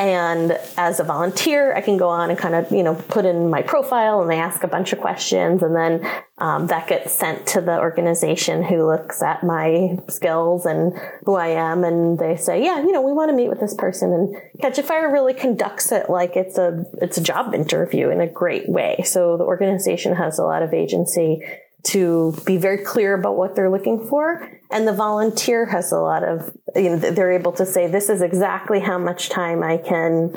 And 0.00 0.58
as 0.78 0.98
a 0.98 1.04
volunteer, 1.04 1.74
I 1.74 1.82
can 1.82 1.98
go 1.98 2.08
on 2.08 2.30
and 2.30 2.38
kind 2.38 2.54
of, 2.54 2.72
you 2.72 2.82
know, 2.82 2.94
put 2.94 3.26
in 3.26 3.50
my 3.50 3.60
profile 3.60 4.22
and 4.22 4.30
they 4.30 4.38
ask 4.38 4.62
a 4.64 4.66
bunch 4.66 4.94
of 4.94 4.98
questions. 4.98 5.62
And 5.62 5.76
then 5.76 6.10
um, 6.38 6.68
that 6.68 6.88
gets 6.88 7.12
sent 7.12 7.46
to 7.48 7.60
the 7.60 7.78
organization 7.78 8.62
who 8.62 8.86
looks 8.86 9.22
at 9.22 9.44
my 9.44 9.98
skills 10.08 10.64
and 10.64 10.98
who 11.26 11.34
I 11.34 11.48
am. 11.48 11.84
And 11.84 12.18
they 12.18 12.36
say, 12.36 12.64
yeah, 12.64 12.78
you 12.78 12.92
know, 12.92 13.02
we 13.02 13.12
want 13.12 13.28
to 13.28 13.36
meet 13.36 13.50
with 13.50 13.60
this 13.60 13.74
person. 13.74 14.14
And 14.14 14.36
Catchafire 14.62 15.12
really 15.12 15.34
conducts 15.34 15.92
it 15.92 16.08
like 16.08 16.34
it's 16.34 16.56
a, 16.56 16.82
it's 17.02 17.18
a 17.18 17.22
job 17.22 17.54
interview 17.54 18.08
in 18.08 18.22
a 18.22 18.26
great 18.26 18.70
way. 18.70 19.02
So 19.04 19.36
the 19.36 19.44
organization 19.44 20.16
has 20.16 20.38
a 20.38 20.44
lot 20.44 20.62
of 20.62 20.72
agency 20.72 21.42
to 21.82 22.34
be 22.44 22.56
very 22.56 22.78
clear 22.78 23.14
about 23.14 23.36
what 23.36 23.54
they're 23.54 23.70
looking 23.70 24.06
for. 24.06 24.50
And 24.70 24.86
the 24.86 24.92
volunteer 24.92 25.66
has 25.66 25.92
a 25.92 25.98
lot 25.98 26.22
of, 26.22 26.56
you 26.76 26.90
know, 26.90 26.96
they're 26.96 27.32
able 27.32 27.52
to 27.52 27.66
say, 27.66 27.86
this 27.86 28.08
is 28.08 28.22
exactly 28.22 28.80
how 28.80 28.98
much 28.98 29.28
time 29.28 29.62
I 29.62 29.76
can 29.76 30.34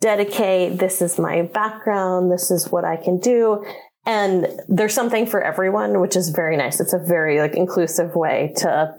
dedicate. 0.00 0.78
This 0.78 1.00
is 1.00 1.18
my 1.18 1.42
background. 1.42 2.30
This 2.30 2.50
is 2.50 2.70
what 2.70 2.84
I 2.84 2.96
can 2.96 3.18
do. 3.18 3.64
And 4.04 4.48
there's 4.68 4.94
something 4.94 5.26
for 5.26 5.40
everyone, 5.40 6.00
which 6.00 6.16
is 6.16 6.30
very 6.30 6.56
nice. 6.56 6.80
It's 6.80 6.92
a 6.92 6.98
very 6.98 7.38
like 7.38 7.54
inclusive 7.54 8.14
way 8.14 8.52
to 8.56 8.94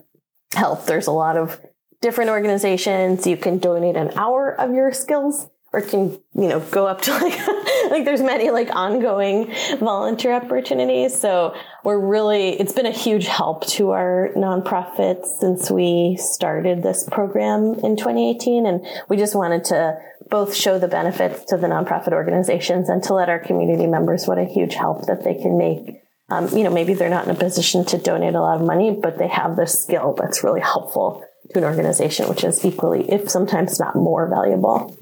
help. 0.53 0.85
There's 0.85 1.07
a 1.07 1.11
lot 1.11 1.35
of 1.35 1.59
different 2.01 2.29
organizations. 2.29 3.27
You 3.27 3.37
can 3.37 3.57
donate 3.57 3.97
an 3.97 4.11
hour 4.15 4.59
of 4.59 4.73
your 4.73 4.91
skills 4.93 5.49
or 5.73 5.81
can 5.81 6.11
you 6.35 6.47
know 6.47 6.59
go 6.59 6.87
up 6.87 7.01
to 7.01 7.11
like 7.11 7.47
like 7.89 8.05
there's 8.05 8.21
many 8.21 8.51
like 8.51 8.69
ongoing 8.73 9.51
volunteer 9.79 10.31
opportunities. 10.31 11.19
So 11.19 11.55
we're 11.83 11.99
really 11.99 12.49
it's 12.59 12.73
been 12.73 12.85
a 12.85 12.91
huge 12.91 13.25
help 13.25 13.65
to 13.67 13.91
our 13.91 14.29
nonprofits 14.35 15.25
since 15.39 15.69
we 15.69 16.17
started 16.19 16.83
this 16.83 17.03
program 17.09 17.73
in 17.83 17.97
2018 17.97 18.67
and 18.67 18.85
we 19.09 19.17
just 19.17 19.35
wanted 19.35 19.65
to 19.65 19.97
both 20.29 20.55
show 20.55 20.79
the 20.79 20.87
benefits 20.87 21.43
to 21.45 21.57
the 21.57 21.67
nonprofit 21.67 22.13
organizations 22.13 22.89
and 22.89 23.03
to 23.03 23.13
let 23.13 23.27
our 23.27 23.39
community 23.39 23.87
members 23.87 24.27
what 24.27 24.37
a 24.37 24.45
huge 24.45 24.75
help 24.75 25.07
that 25.07 25.23
they 25.23 25.35
can 25.35 25.57
make. 25.57 26.01
Um, 26.29 26.47
you 26.49 26.63
know 26.63 26.71
maybe 26.71 26.93
they're 26.93 27.09
not 27.09 27.25
in 27.25 27.31
a 27.31 27.35
position 27.35 27.83
to 27.85 27.97
donate 27.97 28.35
a 28.35 28.41
lot 28.41 28.61
of 28.61 28.65
money 28.65 28.91
but 28.91 29.17
they 29.17 29.27
have 29.27 29.55
the 29.55 29.67
skill 29.67 30.13
that's 30.13 30.43
really 30.43 30.61
helpful 30.61 31.25
to 31.51 31.59
an 31.59 31.65
organization 31.65 32.29
which 32.29 32.43
is 32.43 32.63
equally 32.63 33.11
if 33.11 33.29
sometimes 33.29 33.77
not 33.79 33.95
more 33.95 34.29
valuable 34.29 34.95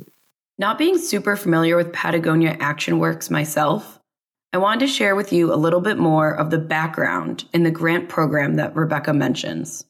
not 0.62 0.78
being 0.78 1.00
super 1.00 1.36
familiar 1.36 1.76
with 1.76 1.91
Patagonia 1.91 2.56
Action 2.60 3.00
Works 3.00 3.32
myself, 3.32 4.00
I 4.54 4.60
wanted 4.60 4.82
to 4.82 4.88
share 4.88 5.15
with 5.15 5.34
you 5.34 5.52
a 5.52 5.56
little 5.56 5.82
bit 5.82 5.97
more 5.97 6.32
of 6.32 6.52
the 6.52 6.60
background 6.60 7.45
in 7.52 7.63
the 7.63 7.71
grant 7.71 8.10
program 8.10 8.58
that 8.58 8.76
Rebecca 8.76 9.12
mentions. 9.12 9.86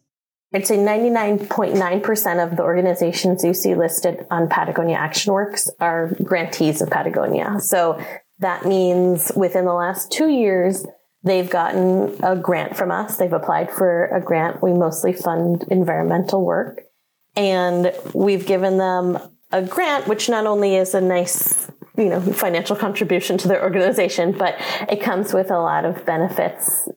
I'd 0.53 0.65
say 0.65 0.77
99.9% 0.77 2.43
of 2.43 2.55
the 2.55 2.63
organizations 2.63 3.43
you 3.43 3.53
see 3.53 3.75
listed 3.75 4.25
on 4.31 4.47
Patagonia 4.47 4.95
Action 4.95 5.33
Works 5.33 5.69
are 5.81 6.15
grantees 6.23 6.81
of 6.81 6.89
Patagonia. 6.89 7.59
So 7.59 8.01
that 8.39 8.65
means 8.65 9.29
within 9.35 9.65
the 9.65 9.73
last 9.73 10.09
two 10.09 10.29
years, 10.29 10.85
they've 11.23 11.49
gotten 11.49 12.15
a 12.23 12.37
grant 12.37 12.77
from 12.77 12.91
us. 12.91 13.17
They've 13.17 13.31
applied 13.33 13.71
for 13.71 14.05
a 14.05 14.21
grant. 14.21 14.63
We 14.63 14.71
mostly 14.71 15.11
fund 15.11 15.65
environmental 15.69 16.45
work. 16.45 16.81
And 17.35 17.93
we've 18.13 18.45
given 18.45 18.77
them 18.77 19.19
a 19.51 19.61
grant, 19.61 20.07
which 20.07 20.29
not 20.29 20.45
only 20.45 20.75
is 20.75 20.93
a 20.93 21.01
nice, 21.01 21.69
you 21.97 22.05
know, 22.05 22.21
financial 22.21 22.75
contribution 22.75 23.37
to 23.39 23.47
their 23.47 23.61
organization, 23.61 24.31
but 24.31 24.55
it 24.89 25.01
comes 25.01 25.33
with 25.33 25.51
a 25.51 25.59
lot 25.59 25.85
of 25.85 26.05
benefits 26.05 26.87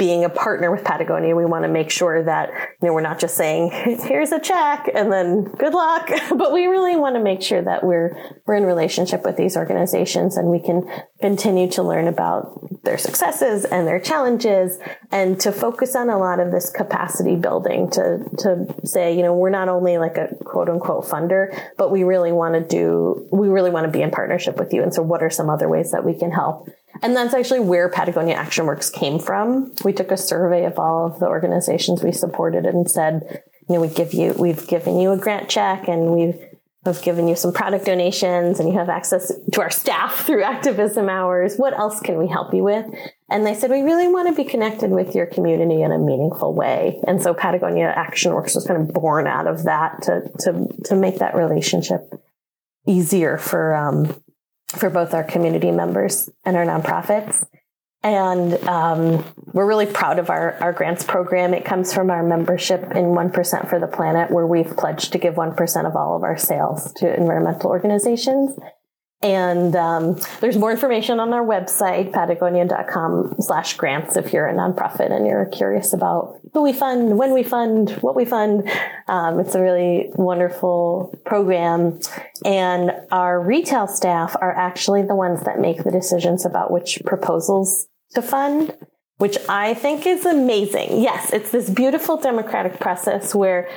being 0.00 0.24
a 0.24 0.30
partner 0.30 0.70
with 0.70 0.82
Patagonia, 0.82 1.36
we 1.36 1.44
want 1.44 1.62
to 1.62 1.68
make 1.68 1.90
sure 1.90 2.22
that 2.24 2.48
you 2.80 2.88
know 2.88 2.94
we're 2.94 3.02
not 3.02 3.20
just 3.20 3.36
saying 3.36 3.70
here's 4.02 4.32
a 4.32 4.40
check 4.40 4.90
and 4.94 5.12
then 5.12 5.44
good 5.44 5.74
luck, 5.74 6.08
but 6.36 6.54
we 6.54 6.64
really 6.64 6.96
want 6.96 7.16
to 7.16 7.22
make 7.22 7.42
sure 7.42 7.60
that 7.60 7.84
we're 7.84 8.16
we're 8.46 8.54
in 8.54 8.64
relationship 8.64 9.24
with 9.24 9.36
these 9.36 9.58
organizations 9.58 10.38
and 10.38 10.48
we 10.48 10.58
can 10.58 10.90
continue 11.20 11.70
to 11.70 11.82
learn 11.82 12.08
about 12.08 12.82
their 12.82 12.96
successes 12.96 13.66
and 13.66 13.86
their 13.86 14.00
challenges 14.00 14.78
and 15.12 15.38
to 15.38 15.52
focus 15.52 15.94
on 15.94 16.08
a 16.08 16.18
lot 16.18 16.40
of 16.40 16.50
this 16.50 16.70
capacity 16.70 17.36
building 17.36 17.90
to 17.90 18.24
to 18.38 18.74
say 18.84 19.14
you 19.14 19.22
know 19.22 19.34
we're 19.34 19.50
not 19.50 19.68
only 19.68 19.98
like 19.98 20.16
a 20.16 20.34
quote 20.46 20.70
unquote 20.70 21.04
funder, 21.04 21.54
but 21.76 21.90
we 21.90 22.04
really 22.04 22.32
want 22.32 22.54
to 22.54 22.60
do 22.66 23.28
we 23.30 23.48
really 23.48 23.70
want 23.70 23.84
to 23.84 23.92
be 23.92 24.00
in 24.00 24.10
partnership 24.10 24.56
with 24.56 24.72
you. 24.72 24.82
And 24.82 24.94
so, 24.94 25.02
what 25.02 25.22
are 25.22 25.28
some 25.28 25.50
other 25.50 25.68
ways 25.68 25.90
that 25.90 26.06
we 26.06 26.14
can 26.14 26.30
help? 26.30 26.70
And 27.02 27.16
that's 27.16 27.34
actually 27.34 27.60
where 27.60 27.88
Patagonia 27.88 28.34
Action 28.34 28.66
Works 28.66 28.90
came 28.90 29.18
from. 29.18 29.72
We 29.84 29.92
took 29.92 30.10
a 30.10 30.16
survey 30.16 30.64
of 30.64 30.78
all 30.78 31.06
of 31.06 31.20
the 31.20 31.26
organizations 31.26 32.02
we 32.02 32.12
supported 32.12 32.66
and 32.66 32.90
said, 32.90 33.42
you 33.68 33.76
know, 33.76 33.80
we 33.80 33.88
give 33.88 34.12
you, 34.12 34.34
we've 34.38 34.66
given 34.66 34.98
you 34.98 35.12
a 35.12 35.16
grant 35.16 35.48
check 35.48 35.88
and 35.88 36.12
we've 36.12 36.50
have 36.86 37.02
given 37.02 37.28
you 37.28 37.36
some 37.36 37.52
product 37.52 37.84
donations 37.84 38.58
and 38.58 38.68
you 38.68 38.78
have 38.78 38.88
access 38.88 39.30
to 39.52 39.60
our 39.60 39.70
staff 39.70 40.24
through 40.24 40.42
activism 40.44 41.08
hours. 41.08 41.56
What 41.56 41.74
else 41.74 42.00
can 42.00 42.18
we 42.18 42.26
help 42.26 42.54
you 42.54 42.62
with? 42.62 42.86
And 43.28 43.44
they 43.44 43.54
said, 43.54 43.70
we 43.70 43.82
really 43.82 44.08
want 44.08 44.28
to 44.28 44.34
be 44.34 44.48
connected 44.48 44.90
with 44.90 45.14
your 45.14 45.26
community 45.26 45.82
in 45.82 45.92
a 45.92 45.98
meaningful 45.98 46.54
way. 46.54 47.00
And 47.06 47.22
so 47.22 47.34
Patagonia 47.34 47.92
Action 47.94 48.32
Works 48.32 48.54
was 48.54 48.66
kind 48.66 48.80
of 48.80 48.94
born 48.94 49.26
out 49.26 49.46
of 49.46 49.64
that 49.64 50.02
to, 50.02 50.30
to, 50.40 50.68
to 50.86 50.96
make 50.96 51.18
that 51.18 51.34
relationship 51.34 52.14
easier 52.86 53.36
for, 53.36 53.74
um, 53.76 54.14
for 54.72 54.90
both 54.90 55.14
our 55.14 55.24
community 55.24 55.70
members 55.70 56.30
and 56.44 56.56
our 56.56 56.64
nonprofits. 56.64 57.44
And 58.02 58.54
um, 58.64 59.24
we're 59.52 59.66
really 59.66 59.86
proud 59.86 60.18
of 60.18 60.30
our, 60.30 60.54
our 60.54 60.72
grants 60.72 61.04
program. 61.04 61.52
It 61.52 61.66
comes 61.66 61.92
from 61.92 62.10
our 62.10 62.22
membership 62.22 62.82
in 62.82 63.12
1% 63.12 63.68
for 63.68 63.78
the 63.78 63.86
Planet, 63.86 64.30
where 64.30 64.46
we've 64.46 64.74
pledged 64.76 65.12
to 65.12 65.18
give 65.18 65.34
1% 65.34 65.86
of 65.86 65.96
all 65.96 66.16
of 66.16 66.22
our 66.22 66.38
sales 66.38 66.92
to 66.94 67.14
environmental 67.14 67.68
organizations. 67.68 68.58
And 69.22 69.76
um, 69.76 70.18
there's 70.40 70.56
more 70.56 70.70
information 70.70 71.20
on 71.20 71.32
our 71.34 71.44
website, 71.44 72.10
patagonia.com 72.12 73.34
slash 73.38 73.76
grants, 73.76 74.16
if 74.16 74.32
you're 74.32 74.48
a 74.48 74.54
nonprofit 74.54 75.12
and 75.12 75.26
you're 75.26 75.44
curious 75.46 75.92
about 75.92 76.40
who 76.54 76.62
we 76.62 76.72
fund, 76.72 77.18
when 77.18 77.34
we 77.34 77.42
fund, 77.42 77.90
what 78.00 78.16
we 78.16 78.24
fund. 78.24 78.70
Um, 79.08 79.38
it's 79.38 79.54
a 79.54 79.60
really 79.60 80.10
wonderful 80.14 81.14
program. 81.26 82.00
And 82.46 82.92
our 83.10 83.38
retail 83.38 83.86
staff 83.86 84.34
are 84.40 84.56
actually 84.56 85.02
the 85.02 85.14
ones 85.14 85.44
that 85.44 85.60
make 85.60 85.84
the 85.84 85.90
decisions 85.90 86.46
about 86.46 86.70
which 86.70 86.98
proposals 87.04 87.88
to 88.12 88.22
fund, 88.22 88.74
which 89.18 89.36
I 89.50 89.74
think 89.74 90.06
is 90.06 90.24
amazing. 90.24 91.02
Yes, 91.02 91.30
it's 91.30 91.50
this 91.50 91.68
beautiful 91.68 92.16
democratic 92.16 92.80
process 92.80 93.34
where 93.34 93.68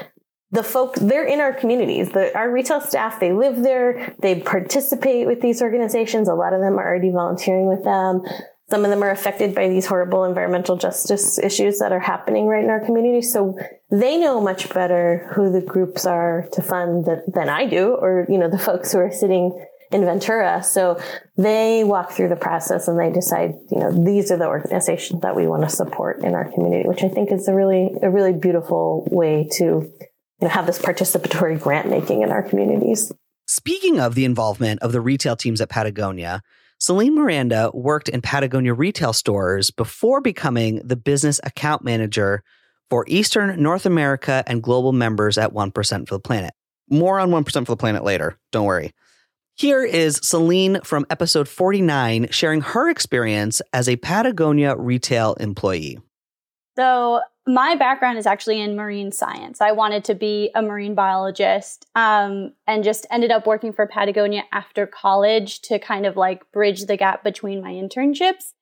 the 0.54 0.64
folk 0.64 0.96
they're 0.96 1.26
in 1.26 1.40
our 1.40 1.52
communities. 1.52 2.12
The, 2.12 2.36
our 2.38 2.50
retail 2.50 2.80
staff 2.80 3.20
they 3.20 3.34
live 3.34 3.64
there. 3.64 4.16
They 4.20 4.40
participate 4.40 5.26
with 5.26 5.42
these 5.42 5.62
organizations. 5.62 6.30
A 6.30 6.36
lot 6.36 6.54
of 6.54 6.62
them 6.62 6.80
are 6.80 6.88
already 6.88 7.12
volunteering 7.12 7.68
with 7.68 7.84
them. 7.84 8.22
Some 8.70 8.86
of 8.86 8.92
them 8.92 9.04
are 9.04 9.10
affected 9.10 9.56
by 9.56 9.68
these 9.68 9.88
horrible 9.88 10.24
environmental 10.24 10.78
justice 10.78 11.38
issues 11.40 11.80
that 11.80 11.92
are 11.92 12.00
happening 12.00 12.46
right 12.46 12.64
in 12.64 12.70
our 12.70 12.86
community. 12.86 13.22
So 13.22 13.58
they 13.92 14.18
know 14.18 14.40
much 14.40 14.72
better 14.72 15.32
who 15.36 15.52
the 15.52 15.60
groups 15.60 16.06
are 16.06 16.48
to 16.54 16.62
fund 16.62 17.06
than, 17.06 17.24
than 17.28 17.50
i 17.50 17.66
do 17.66 17.96
or 17.96 18.26
you 18.30 18.38
know 18.38 18.50
the 18.50 18.60
folks 18.70 18.92
who 18.92 19.00
are 19.00 19.12
sitting 19.12 19.66
in 19.92 20.06
ventura. 20.06 20.62
So 20.64 21.00
they 21.36 21.84
walk 21.84 22.12
through 22.12 22.30
the 22.30 22.36
process 22.36 22.88
and 22.88 23.00
they 23.00 23.12
decide 23.12 23.56
you 23.72 23.80
know 23.80 23.92
these 23.92 24.32
are 24.32 24.38
the 24.38 24.48
organizations 24.48 25.22
that 25.22 25.36
we 25.36 25.48
want 25.48 25.64
to 25.64 25.70
support 25.70 26.24
in 26.24 26.36
our 26.36 26.52
community 26.52 26.88
which 26.88 27.04
i 27.04 27.08
think 27.08 27.32
is 27.32 27.48
a 27.48 27.54
really 27.56 27.90
a 28.04 28.10
really 28.10 28.34
beautiful 28.34 29.08
way 29.12 29.48
to 29.54 29.92
you 30.44 30.50
know, 30.50 30.54
have 30.54 30.66
this 30.66 30.80
participatory 30.80 31.58
grant 31.58 31.90
making 31.90 32.22
in 32.22 32.30
our 32.30 32.44
communities. 32.44 33.14
Speaking 33.48 33.98
of 33.98 34.14
the 34.14 34.26
involvement 34.26 34.82
of 34.82 34.92
the 34.92 35.00
retail 35.00 35.38
teams 35.38 35.62
at 35.62 35.70
Patagonia, 35.70 36.42
Celine 36.82 37.16
Miranda 37.16 37.72
worked 37.74 38.10
in 38.10 38.22
Patagonia 38.22 38.74
retail 38.74 39.14
stores 39.14 39.72
before 39.72 40.20
becoming 40.20 40.82
the 40.84 40.98
business 40.98 41.40
account 41.46 41.82
manager 41.86 42.44
for 42.90 43.06
Eastern 43.08 43.64
North 43.64 43.86
America 43.86 44.44
and 44.46 44.62
global 44.62 44.92
members 44.92 45.38
at 45.38 45.54
1% 45.54 46.10
for 46.10 46.16
the 46.16 46.20
Planet. 46.20 46.54
More 46.90 47.22
on 47.22 47.30
1% 47.30 47.46
for 47.46 47.72
the 47.72 47.78
Planet 47.78 48.04
later, 48.04 48.38
don't 48.52 48.66
worry. 48.66 48.92
Here 49.56 49.86
is 49.86 50.20
Celine 50.24 50.82
from 50.84 51.06
episode 51.10 51.48
49 51.48 52.28
sharing 52.32 52.60
her 52.60 52.90
experience 52.90 53.62
as 53.72 53.88
a 53.88 53.96
Patagonia 53.96 54.76
retail 54.76 55.36
employee. 55.36 56.00
So, 56.78 57.22
my 57.46 57.76
background 57.76 58.18
is 58.18 58.26
actually 58.26 58.62
in 58.62 58.76
marine 58.76 59.12
science. 59.12 59.60
I 59.60 59.74
wanted 59.74 60.06
to 60.06 60.16
be 60.16 60.50
a 60.56 60.62
marine 60.62 60.96
biologist 60.96 61.86
um, 61.96 62.54
and 62.68 62.84
just 62.84 63.06
ended 63.12 63.32
up 63.32 63.46
working 63.46 63.74
for 63.74 63.86
Patagonia 63.86 64.44
after 64.54 64.88
college 64.88 65.62
to 65.64 65.78
kind 65.78 66.06
of 66.06 66.16
like 66.16 66.50
bridge 66.52 66.86
the 66.86 66.96
gap 66.96 67.24
between 67.24 67.62
my 67.62 67.72
internships 67.72 68.54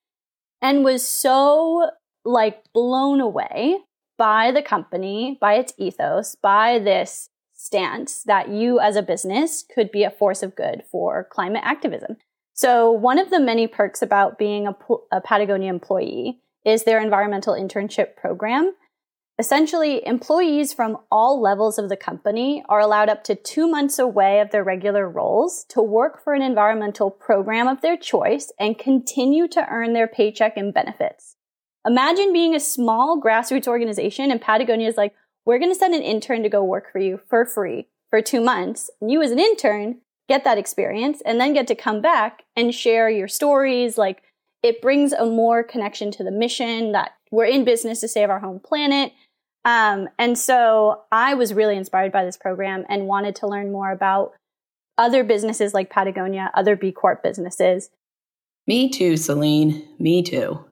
and 0.60 0.84
was 0.84 1.06
so 1.06 1.90
like 2.24 2.72
blown 2.72 3.20
away 3.20 3.78
by 4.18 4.50
the 4.50 4.62
company, 4.62 5.38
by 5.40 5.54
its 5.54 5.72
ethos, 5.78 6.34
by 6.34 6.78
this 6.78 7.28
stance 7.54 8.24
that 8.24 8.48
you 8.48 8.80
as 8.80 8.96
a 8.96 9.02
business 9.02 9.64
could 9.72 9.90
be 9.92 10.02
a 10.02 10.10
force 10.10 10.42
of 10.42 10.56
good 10.56 10.82
for 10.90 11.24
climate 11.30 11.62
activism. 11.64 12.16
So, 12.54 12.90
one 12.90 13.18
of 13.18 13.30
the 13.30 13.40
many 13.40 13.66
perks 13.66 14.02
about 14.02 14.38
being 14.38 14.66
a, 14.66 14.76
a 15.10 15.20
Patagonia 15.20 15.70
employee 15.70 16.40
is 16.64 16.84
their 16.84 17.00
environmental 17.00 17.54
internship 17.54 18.16
program. 18.16 18.72
Essentially, 19.38 20.06
employees 20.06 20.72
from 20.72 20.98
all 21.10 21.40
levels 21.40 21.78
of 21.78 21.88
the 21.88 21.96
company 21.96 22.62
are 22.68 22.80
allowed 22.80 23.08
up 23.08 23.24
to 23.24 23.34
two 23.34 23.66
months 23.66 23.98
away 23.98 24.40
of 24.40 24.50
their 24.50 24.62
regular 24.62 25.08
roles 25.08 25.64
to 25.70 25.82
work 25.82 26.22
for 26.22 26.34
an 26.34 26.42
environmental 26.42 27.10
program 27.10 27.66
of 27.66 27.80
their 27.80 27.96
choice 27.96 28.52
and 28.60 28.78
continue 28.78 29.48
to 29.48 29.66
earn 29.68 29.94
their 29.94 30.06
paycheck 30.06 30.56
and 30.56 30.72
benefits. 30.74 31.36
Imagine 31.86 32.32
being 32.32 32.54
a 32.54 32.60
small 32.60 33.20
grassroots 33.20 33.66
organization 33.66 34.30
and 34.30 34.40
Patagonia 34.40 34.86
is 34.86 34.96
like, 34.96 35.14
we're 35.44 35.58
going 35.58 35.72
to 35.72 35.78
send 35.78 35.94
an 35.94 36.02
intern 36.02 36.42
to 36.44 36.48
go 36.48 36.62
work 36.62 36.92
for 36.92 37.00
you 37.00 37.18
for 37.28 37.44
free 37.44 37.88
for 38.10 38.22
two 38.22 38.40
months. 38.40 38.90
And 39.00 39.10
you 39.10 39.22
as 39.22 39.32
an 39.32 39.40
intern 39.40 40.02
get 40.28 40.44
that 40.44 40.58
experience 40.58 41.20
and 41.24 41.40
then 41.40 41.52
get 41.52 41.66
to 41.66 41.74
come 41.74 42.00
back 42.00 42.44
and 42.54 42.72
share 42.72 43.10
your 43.10 43.26
stories, 43.26 43.98
like 43.98 44.22
it 44.62 44.80
brings 44.80 45.12
a 45.12 45.26
more 45.26 45.62
connection 45.62 46.10
to 46.12 46.24
the 46.24 46.30
mission 46.30 46.92
that 46.92 47.12
we're 47.30 47.46
in 47.46 47.64
business 47.64 48.00
to 48.00 48.08
save 48.08 48.30
our 48.30 48.40
home 48.40 48.60
planet. 48.60 49.12
Um, 49.64 50.08
and 50.18 50.38
so 50.38 51.02
I 51.10 51.34
was 51.34 51.54
really 51.54 51.76
inspired 51.76 52.12
by 52.12 52.24
this 52.24 52.36
program 52.36 52.84
and 52.88 53.06
wanted 53.06 53.36
to 53.36 53.46
learn 53.46 53.72
more 53.72 53.90
about 53.90 54.32
other 54.98 55.24
businesses 55.24 55.72
like 55.72 55.90
Patagonia, 55.90 56.50
other 56.54 56.76
B 56.76 56.92
Corp 56.92 57.22
businesses. 57.22 57.90
Me 58.66 58.88
too, 58.88 59.16
Celine. 59.16 59.88
Me 59.98 60.22
too. 60.22 60.64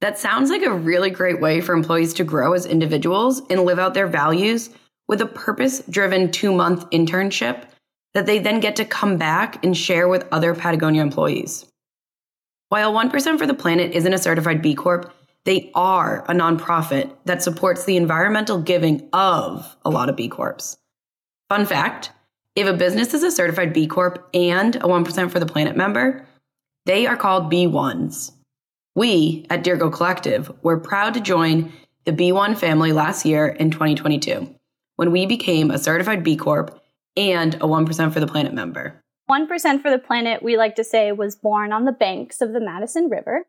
That 0.00 0.18
sounds 0.18 0.50
like 0.50 0.62
a 0.62 0.72
really 0.72 1.10
great 1.10 1.40
way 1.40 1.60
for 1.60 1.74
employees 1.74 2.12
to 2.14 2.24
grow 2.24 2.52
as 2.52 2.66
individuals 2.66 3.40
and 3.48 3.64
live 3.64 3.78
out 3.78 3.94
their 3.94 4.06
values 4.06 4.70
with 5.08 5.22
a 5.22 5.26
purpose 5.26 5.80
driven 5.88 6.30
two 6.30 6.52
month 6.52 6.88
internship 6.90 7.64
that 8.12 8.26
they 8.26 8.38
then 8.38 8.60
get 8.60 8.76
to 8.76 8.84
come 8.84 9.16
back 9.16 9.64
and 9.64 9.76
share 9.76 10.08
with 10.08 10.26
other 10.32 10.54
Patagonia 10.54 11.02
employees. 11.02 11.66
While 12.68 12.92
1% 12.92 13.38
for 13.38 13.46
the 13.46 13.54
Planet 13.54 13.92
isn't 13.92 14.12
a 14.12 14.18
certified 14.18 14.60
B 14.60 14.74
Corp, 14.74 15.12
they 15.44 15.70
are 15.74 16.24
a 16.28 16.34
nonprofit 16.34 17.12
that 17.24 17.42
supports 17.42 17.84
the 17.84 17.96
environmental 17.96 18.60
giving 18.60 19.08
of 19.12 19.76
a 19.84 19.90
lot 19.90 20.08
of 20.08 20.16
B 20.16 20.28
Corps. 20.28 20.76
Fun 21.48 21.64
fact 21.64 22.10
if 22.56 22.66
a 22.66 22.72
business 22.72 23.12
is 23.12 23.22
a 23.22 23.30
certified 23.30 23.72
B 23.72 23.86
Corp 23.86 24.28
and 24.34 24.76
a 24.76 24.80
1% 24.80 25.30
for 25.30 25.38
the 25.38 25.46
Planet 25.46 25.76
member, 25.76 26.26
they 26.86 27.06
are 27.06 27.16
called 27.16 27.52
B1s. 27.52 28.32
We 28.94 29.46
at 29.50 29.62
Dirigo 29.62 29.92
Collective 29.92 30.50
were 30.62 30.80
proud 30.80 31.14
to 31.14 31.20
join 31.20 31.72
the 32.04 32.12
B1 32.12 32.56
family 32.56 32.92
last 32.92 33.26
year 33.26 33.46
in 33.46 33.70
2022 33.70 34.54
when 34.96 35.12
we 35.12 35.26
became 35.26 35.70
a 35.70 35.78
certified 35.78 36.24
B 36.24 36.36
Corp 36.36 36.80
and 37.16 37.54
a 37.56 37.58
1% 37.58 38.12
for 38.12 38.20
the 38.20 38.26
Planet 38.26 38.54
member. 38.54 39.02
1% 39.30 39.82
for 39.82 39.90
the 39.90 39.98
Planet, 39.98 40.42
we 40.42 40.56
like 40.56 40.76
to 40.76 40.84
say, 40.84 41.10
was 41.12 41.34
born 41.34 41.72
on 41.72 41.84
the 41.84 41.92
banks 41.92 42.40
of 42.40 42.52
the 42.52 42.60
Madison 42.60 43.08
River, 43.08 43.46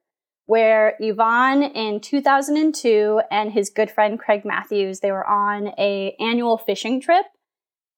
where 0.48 0.96
Yvon 1.02 1.72
in 1.76 2.00
2002 2.00 3.22
and 3.30 3.52
his 3.52 3.70
good 3.70 3.92
friend 3.92 4.18
Craig 4.18 4.44
Mathews, 4.44 5.02
they 5.02 5.12
were 5.12 5.28
on 5.28 5.74
a 5.78 6.16
annual 6.20 6.58
fishing 6.58 7.00
trip. 7.00 7.26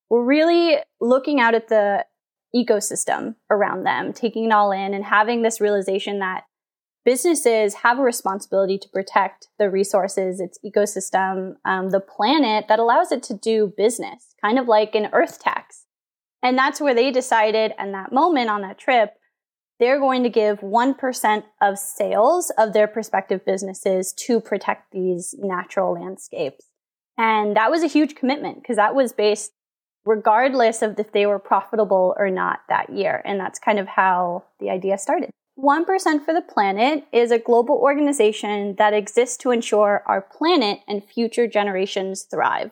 We're 0.09 0.25
really 0.25 0.77
looking 0.99 1.39
out 1.39 1.53
at 1.53 1.69
the 1.69 2.05
ecosystem 2.53 3.35
around 3.49 3.83
them, 3.83 4.11
taking 4.11 4.45
it 4.45 4.51
all 4.51 4.71
in 4.71 4.93
and 4.93 5.05
having 5.05 5.41
this 5.41 5.61
realization 5.61 6.19
that 6.19 6.45
businesses 7.05 7.75
have 7.75 7.99
a 7.99 8.03
responsibility 8.03 8.77
to 8.77 8.89
protect 8.89 9.47
the 9.57 9.69
resources, 9.69 10.39
its 10.39 10.59
ecosystem, 10.65 11.53
um, 11.63 11.91
the 11.91 11.99
planet 11.99 12.65
that 12.67 12.79
allows 12.79 13.11
it 13.11 13.23
to 13.23 13.33
do 13.33 13.71
business, 13.77 14.35
kind 14.41 14.59
of 14.59 14.67
like 14.67 14.95
an 14.95 15.09
earth 15.13 15.39
tax. 15.39 15.78
And 16.41 16.57
that's 16.57 16.79
where 16.79 16.93
they 16.93 17.11
decided 17.11 17.73
in 17.79 17.91
that 17.91 18.11
moment 18.11 18.49
on 18.49 18.61
that 18.61 18.77
trip, 18.77 19.13
they're 19.79 19.99
going 19.99 20.23
to 20.23 20.29
give 20.29 20.59
1% 20.59 21.43
of 21.61 21.79
sales 21.79 22.51
of 22.57 22.73
their 22.73 22.87
prospective 22.87 23.45
businesses 23.45 24.13
to 24.13 24.39
protect 24.39 24.91
these 24.91 25.35
natural 25.37 25.93
landscapes. 25.93 26.65
And 27.17 27.55
that 27.55 27.71
was 27.71 27.83
a 27.83 27.87
huge 27.87 28.15
commitment 28.15 28.61
because 28.61 28.77
that 28.77 28.95
was 28.95 29.13
based 29.13 29.51
regardless 30.05 30.81
of 30.81 30.99
if 30.99 31.11
they 31.11 31.25
were 31.25 31.39
profitable 31.39 32.15
or 32.17 32.29
not 32.29 32.59
that 32.69 32.89
year. 32.89 33.21
And 33.25 33.39
that's 33.39 33.59
kind 33.59 33.79
of 33.79 33.87
how 33.87 34.43
the 34.59 34.69
idea 34.69 34.97
started. 34.97 35.29
1% 35.57 35.85
for 36.23 36.33
the 36.33 36.41
Planet 36.41 37.05
is 37.11 37.31
a 37.31 37.39
global 37.39 37.75
organization 37.75 38.75
that 38.77 38.93
exists 38.93 39.35
to 39.37 39.51
ensure 39.51 40.03
our 40.05 40.21
planet 40.21 40.79
and 40.87 41.03
future 41.03 41.47
generations 41.47 42.23
thrive. 42.23 42.71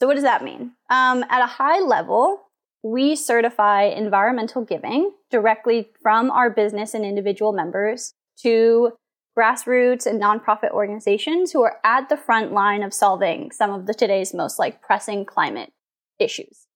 So, 0.00 0.06
what 0.06 0.14
does 0.14 0.24
that 0.24 0.42
mean? 0.42 0.72
Um, 0.88 1.24
at 1.28 1.42
a 1.42 1.46
high 1.46 1.80
level, 1.80 2.43
we 2.84 3.16
certify 3.16 3.84
environmental 3.84 4.62
giving 4.62 5.10
directly 5.30 5.88
from 6.02 6.30
our 6.30 6.50
business 6.50 6.92
and 6.92 7.02
individual 7.02 7.52
members 7.52 8.12
to 8.42 8.92
grassroots 9.36 10.06
and 10.06 10.22
nonprofit 10.22 10.70
organizations 10.70 11.50
who 11.50 11.62
are 11.62 11.78
at 11.82 12.10
the 12.10 12.16
front 12.16 12.52
line 12.52 12.82
of 12.82 12.92
solving 12.92 13.50
some 13.50 13.72
of 13.72 13.86
the 13.86 13.94
today's 13.94 14.34
most 14.34 14.58
like 14.58 14.82
pressing 14.82 15.24
climate 15.24 15.72
issues. 16.20 16.66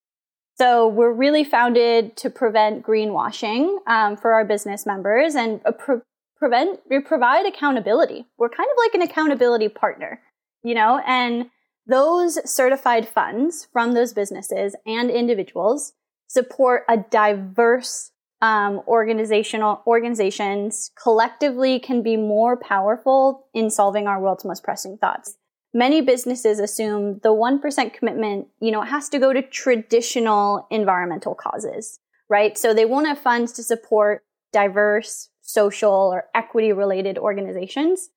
So 0.57 0.89
we're 0.89 1.13
really 1.13 1.45
founded 1.45 2.17
to 2.17 2.31
prevent 2.31 2.83
greenwashing 2.83 3.77
um, 3.87 4.17
for 4.17 4.33
our 4.33 4.47
business 4.47 4.87
members 4.87 5.35
and 5.35 5.61
uh, 5.67 5.73
pre- 5.73 6.01
prevent 6.37 6.81
we 6.89 7.01
provide 7.01 7.45
accountability. 7.45 8.25
We're 8.39 8.49
kind 8.49 8.69
of 8.69 8.77
like 8.79 8.95
an 8.95 9.03
accountability 9.03 9.69
partner, 9.69 10.23
you 10.65 10.75
know, 10.75 11.03
and 11.07 11.51
those 11.87 12.39
certified 12.51 13.07
funds 13.07 13.69
from 13.73 13.93
those 13.93 14.15
businesses 14.15 14.75
and 14.87 15.11
individuals 15.11 15.93
support 16.29 16.85
a 16.89 16.97
diverse 16.97 18.13
um, 18.41 18.83
organizational 18.87 19.83
organizations 19.87 20.93
collectively 21.03 21.81
can 21.81 22.03
be 22.03 22.17
more 22.17 22.57
powerful 22.57 23.49
in 23.53 23.71
solving 23.71 24.07
our 24.07 24.21
world's 24.21 24.45
most 24.45 24.63
pressing 24.63 24.97
thoughts. 24.99 25.37
Many 25.75 26.01
businesses 26.01 26.61
assume 26.61 27.21
the 27.23 27.31
1% 27.31 27.93
commitment, 27.93 28.49
you 28.61 28.71
know, 28.71 28.83
has 28.83 29.09
to 29.11 29.19
go 29.19 29.33
to 29.33 29.43
traditional 29.43 30.67
environmental 30.71 31.35
causes, 31.35 31.99
right? 32.29 32.57
So 32.57 32.73
they 32.73 32.85
won't 32.85 33.07
have 33.07 33.19
funds 33.19 33.53
to 33.53 33.63
support 33.63 34.23
diverse, 34.53 35.29
social, 35.43 35.93
or 35.93 36.25
equity 36.35 36.73
related 36.73 37.19
organizations. 37.19 38.11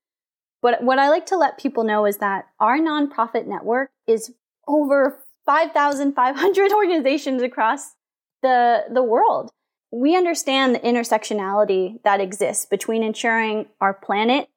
But 0.61 0.83
what 0.83 0.99
I 0.99 1.09
like 1.09 1.25
to 1.27 1.37
let 1.37 1.57
people 1.57 1.83
know 1.83 2.05
is 2.05 2.17
that 2.17 2.45
our 2.59 2.77
nonprofit 2.77 3.47
network 3.47 3.89
is 4.07 4.31
over 4.67 5.19
5,500 5.45 6.71
organizations 6.73 7.41
across 7.41 7.95
the 8.41 8.85
the 8.91 9.03
world 9.03 9.51
we 9.91 10.15
understand 10.15 10.73
the 10.73 10.79
intersectionality 10.79 12.01
that 12.03 12.21
exists 12.21 12.65
between 12.65 13.03
ensuring 13.03 13.67
our 13.81 13.93
planet 13.93 14.47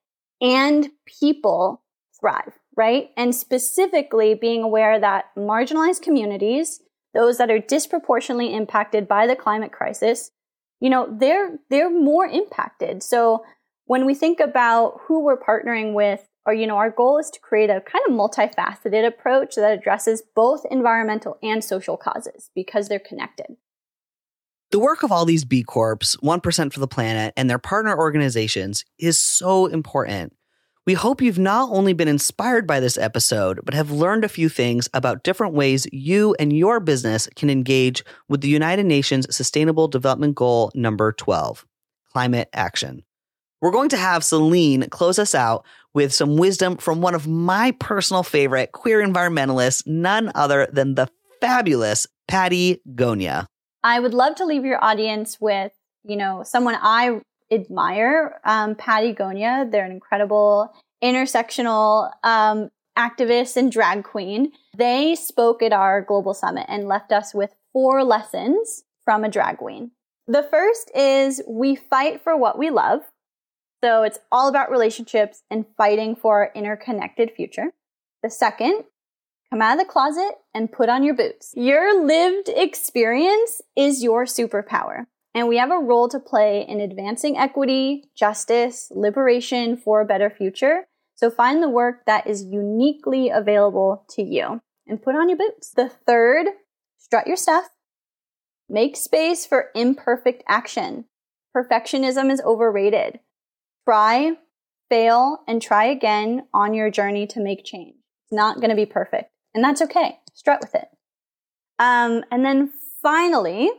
and 0.40 0.90
people 1.06 1.82
thrive, 2.20 2.52
right? 2.76 3.10
And 3.16 3.34
specifically 3.34 4.34
being 4.34 4.62
aware 4.62 4.98
that 5.00 5.26
marginalized 5.36 6.02
communities, 6.02 6.80
those 7.14 7.38
that 7.38 7.50
are 7.50 7.58
disproportionately 7.58 8.54
impacted 8.54 9.08
by 9.08 9.26
the 9.26 9.36
climate 9.36 9.72
crisis, 9.72 10.30
you 10.80 10.90
know, 10.90 11.08
they're 11.18 11.58
they're 11.68 11.90
more 11.90 12.26
impacted. 12.26 13.02
So 13.02 13.44
when 13.86 14.06
we 14.06 14.14
think 14.14 14.38
about 14.38 15.00
who 15.06 15.20
we're 15.20 15.40
partnering 15.40 15.94
with, 15.94 16.28
or 16.46 16.54
you 16.54 16.66
know, 16.66 16.76
our 16.76 16.90
goal 16.90 17.18
is 17.18 17.30
to 17.30 17.40
create 17.40 17.70
a 17.70 17.80
kind 17.80 18.04
of 18.08 18.14
multifaceted 18.14 19.06
approach 19.06 19.56
that 19.56 19.76
addresses 19.76 20.22
both 20.34 20.64
environmental 20.70 21.38
and 21.42 21.64
social 21.64 21.96
causes 21.96 22.50
because 22.54 22.88
they're 22.88 22.98
connected. 22.98 23.56
The 24.70 24.78
work 24.78 25.02
of 25.02 25.12
all 25.12 25.24
these 25.24 25.44
B 25.44 25.62
Corps, 25.62 25.96
1% 25.96 26.72
for 26.72 26.80
the 26.80 26.88
planet, 26.88 27.32
and 27.36 27.48
their 27.48 27.58
partner 27.58 27.96
organizations 27.96 28.84
is 28.98 29.18
so 29.18 29.66
important. 29.66 30.32
We 30.86 30.94
hope 30.94 31.22
you've 31.22 31.38
not 31.38 31.70
only 31.70 31.94
been 31.94 32.08
inspired 32.08 32.66
by 32.66 32.78
this 32.78 32.98
episode, 32.98 33.60
but 33.64 33.72
have 33.72 33.90
learned 33.90 34.22
a 34.22 34.28
few 34.28 34.50
things 34.50 34.86
about 34.92 35.24
different 35.24 35.54
ways 35.54 35.86
you 35.92 36.36
and 36.38 36.52
your 36.52 36.78
business 36.78 37.26
can 37.36 37.48
engage 37.48 38.04
with 38.28 38.42
the 38.42 38.48
United 38.48 38.84
Nations 38.84 39.34
Sustainable 39.34 39.88
Development 39.88 40.34
Goal 40.34 40.70
number 40.74 41.12
12, 41.12 41.64
climate 42.12 42.50
action. 42.52 43.02
We're 43.62 43.70
going 43.70 43.88
to 43.90 43.96
have 43.96 44.22
Celine 44.22 44.90
close 44.90 45.18
us 45.18 45.34
out 45.34 45.64
with 45.94 46.12
some 46.12 46.36
wisdom 46.36 46.76
from 46.76 47.00
one 47.00 47.14
of 47.14 47.26
my 47.26 47.70
personal 47.80 48.22
favorite 48.22 48.72
queer 48.72 49.02
environmentalists, 49.02 49.86
none 49.86 50.30
other 50.34 50.68
than 50.70 50.96
the 50.96 51.08
fabulous 51.40 52.06
Pattie 52.28 52.82
Gonia. 52.94 53.46
I 53.84 54.00
would 54.00 54.14
love 54.14 54.34
to 54.36 54.46
leave 54.46 54.64
your 54.64 54.82
audience 54.82 55.38
with, 55.40 55.72
you 56.04 56.16
know, 56.16 56.42
someone 56.42 56.76
I 56.80 57.20
admire, 57.50 58.40
um, 58.42 58.74
Pattie 58.74 59.12
Gonia. 59.12 59.68
They're 59.70 59.84
an 59.84 59.92
incredible 59.92 60.74
intersectional 61.02 62.10
um, 62.24 62.70
activist 62.96 63.58
and 63.58 63.70
drag 63.70 64.02
queen. 64.02 64.52
They 64.74 65.14
spoke 65.14 65.62
at 65.62 65.74
our 65.74 66.00
global 66.00 66.32
summit 66.32 66.64
and 66.66 66.88
left 66.88 67.12
us 67.12 67.34
with 67.34 67.54
four 67.74 68.02
lessons 68.02 68.84
from 69.04 69.22
a 69.22 69.28
drag 69.28 69.58
queen. 69.58 69.90
The 70.26 70.42
first 70.42 70.90
is 70.94 71.42
we 71.46 71.76
fight 71.76 72.22
for 72.22 72.34
what 72.34 72.58
we 72.58 72.70
love. 72.70 73.02
So 73.82 74.02
it's 74.02 74.18
all 74.32 74.48
about 74.48 74.70
relationships 74.70 75.42
and 75.50 75.66
fighting 75.76 76.16
for 76.16 76.38
our 76.38 76.52
interconnected 76.54 77.32
future. 77.32 77.74
The 78.22 78.30
second 78.30 78.84
Come 79.54 79.62
out 79.62 79.78
of 79.78 79.86
the 79.86 79.92
closet 79.92 80.32
and 80.52 80.72
put 80.72 80.88
on 80.88 81.04
your 81.04 81.14
boots. 81.14 81.52
Your 81.54 82.04
lived 82.04 82.48
experience 82.48 83.60
is 83.76 84.02
your 84.02 84.24
superpower. 84.24 85.04
And 85.32 85.46
we 85.46 85.58
have 85.58 85.70
a 85.70 85.78
role 85.78 86.08
to 86.08 86.18
play 86.18 86.66
in 86.66 86.80
advancing 86.80 87.38
equity, 87.38 88.10
justice, 88.16 88.90
liberation 88.90 89.76
for 89.76 90.00
a 90.00 90.04
better 90.04 90.28
future. 90.28 90.88
So 91.14 91.30
find 91.30 91.62
the 91.62 91.68
work 91.68 92.04
that 92.06 92.26
is 92.26 92.42
uniquely 92.42 93.30
available 93.30 94.04
to 94.16 94.24
you 94.24 94.60
and 94.88 95.00
put 95.00 95.14
on 95.14 95.28
your 95.28 95.38
boots. 95.38 95.70
The 95.70 95.88
third, 95.88 96.46
strut 96.98 97.28
your 97.28 97.36
stuff. 97.36 97.68
Make 98.68 98.96
space 98.96 99.46
for 99.46 99.66
imperfect 99.76 100.42
action. 100.48 101.04
Perfectionism 101.56 102.28
is 102.28 102.42
overrated. 102.44 103.20
Try, 103.84 104.32
fail, 104.88 105.44
and 105.46 105.62
try 105.62 105.84
again 105.84 106.48
on 106.52 106.74
your 106.74 106.90
journey 106.90 107.28
to 107.28 107.38
make 107.38 107.64
change. 107.64 107.94
It's 108.24 108.32
not 108.32 108.56
going 108.56 108.70
to 108.70 108.74
be 108.74 108.84
perfect 108.84 109.30
and 109.54 109.62
that's 109.62 109.82
okay. 109.82 110.18
Strut 110.34 110.60
with 110.60 110.74
it. 110.74 110.88
Um, 111.78 112.24
and 112.30 112.44
then 112.44 112.72
finally, 113.02 113.70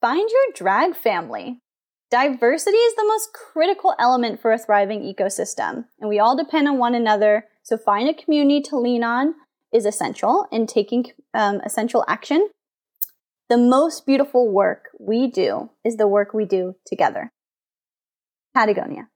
find 0.00 0.28
your 0.30 0.42
drag 0.54 0.96
family. 0.96 1.60
Diversity 2.10 2.76
is 2.76 2.96
the 2.96 3.06
most 3.06 3.32
critical 3.32 3.94
element 3.98 4.40
for 4.40 4.52
a 4.52 4.58
thriving 4.58 5.02
ecosystem, 5.02 5.84
and 6.00 6.08
we 6.08 6.18
all 6.18 6.36
depend 6.36 6.66
on 6.66 6.78
one 6.78 6.94
another. 6.94 7.44
So, 7.62 7.76
find 7.76 8.08
a 8.08 8.14
community 8.14 8.60
to 8.62 8.78
lean 8.78 9.04
on 9.04 9.34
is 9.72 9.86
essential 9.86 10.46
in 10.50 10.66
taking 10.66 11.06
um, 11.34 11.60
essential 11.64 12.04
action. 12.08 12.48
The 13.48 13.56
most 13.56 14.06
beautiful 14.06 14.50
work 14.50 14.88
we 14.98 15.30
do 15.30 15.70
is 15.84 15.96
the 15.96 16.08
work 16.08 16.34
we 16.34 16.44
do 16.44 16.74
together. 16.84 17.32
Patagonia. 18.54 19.08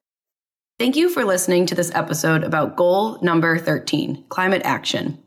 Thank 0.79 0.97
you 0.97 1.09
for 1.09 1.25
listening 1.25 1.67
to 1.67 1.75
this 1.75 1.93
episode 1.95 2.45
about 2.45 2.77
goal 2.77 3.19
number 3.23 3.59
13 3.59 4.25
climate 4.29 4.63
action. 4.65 5.24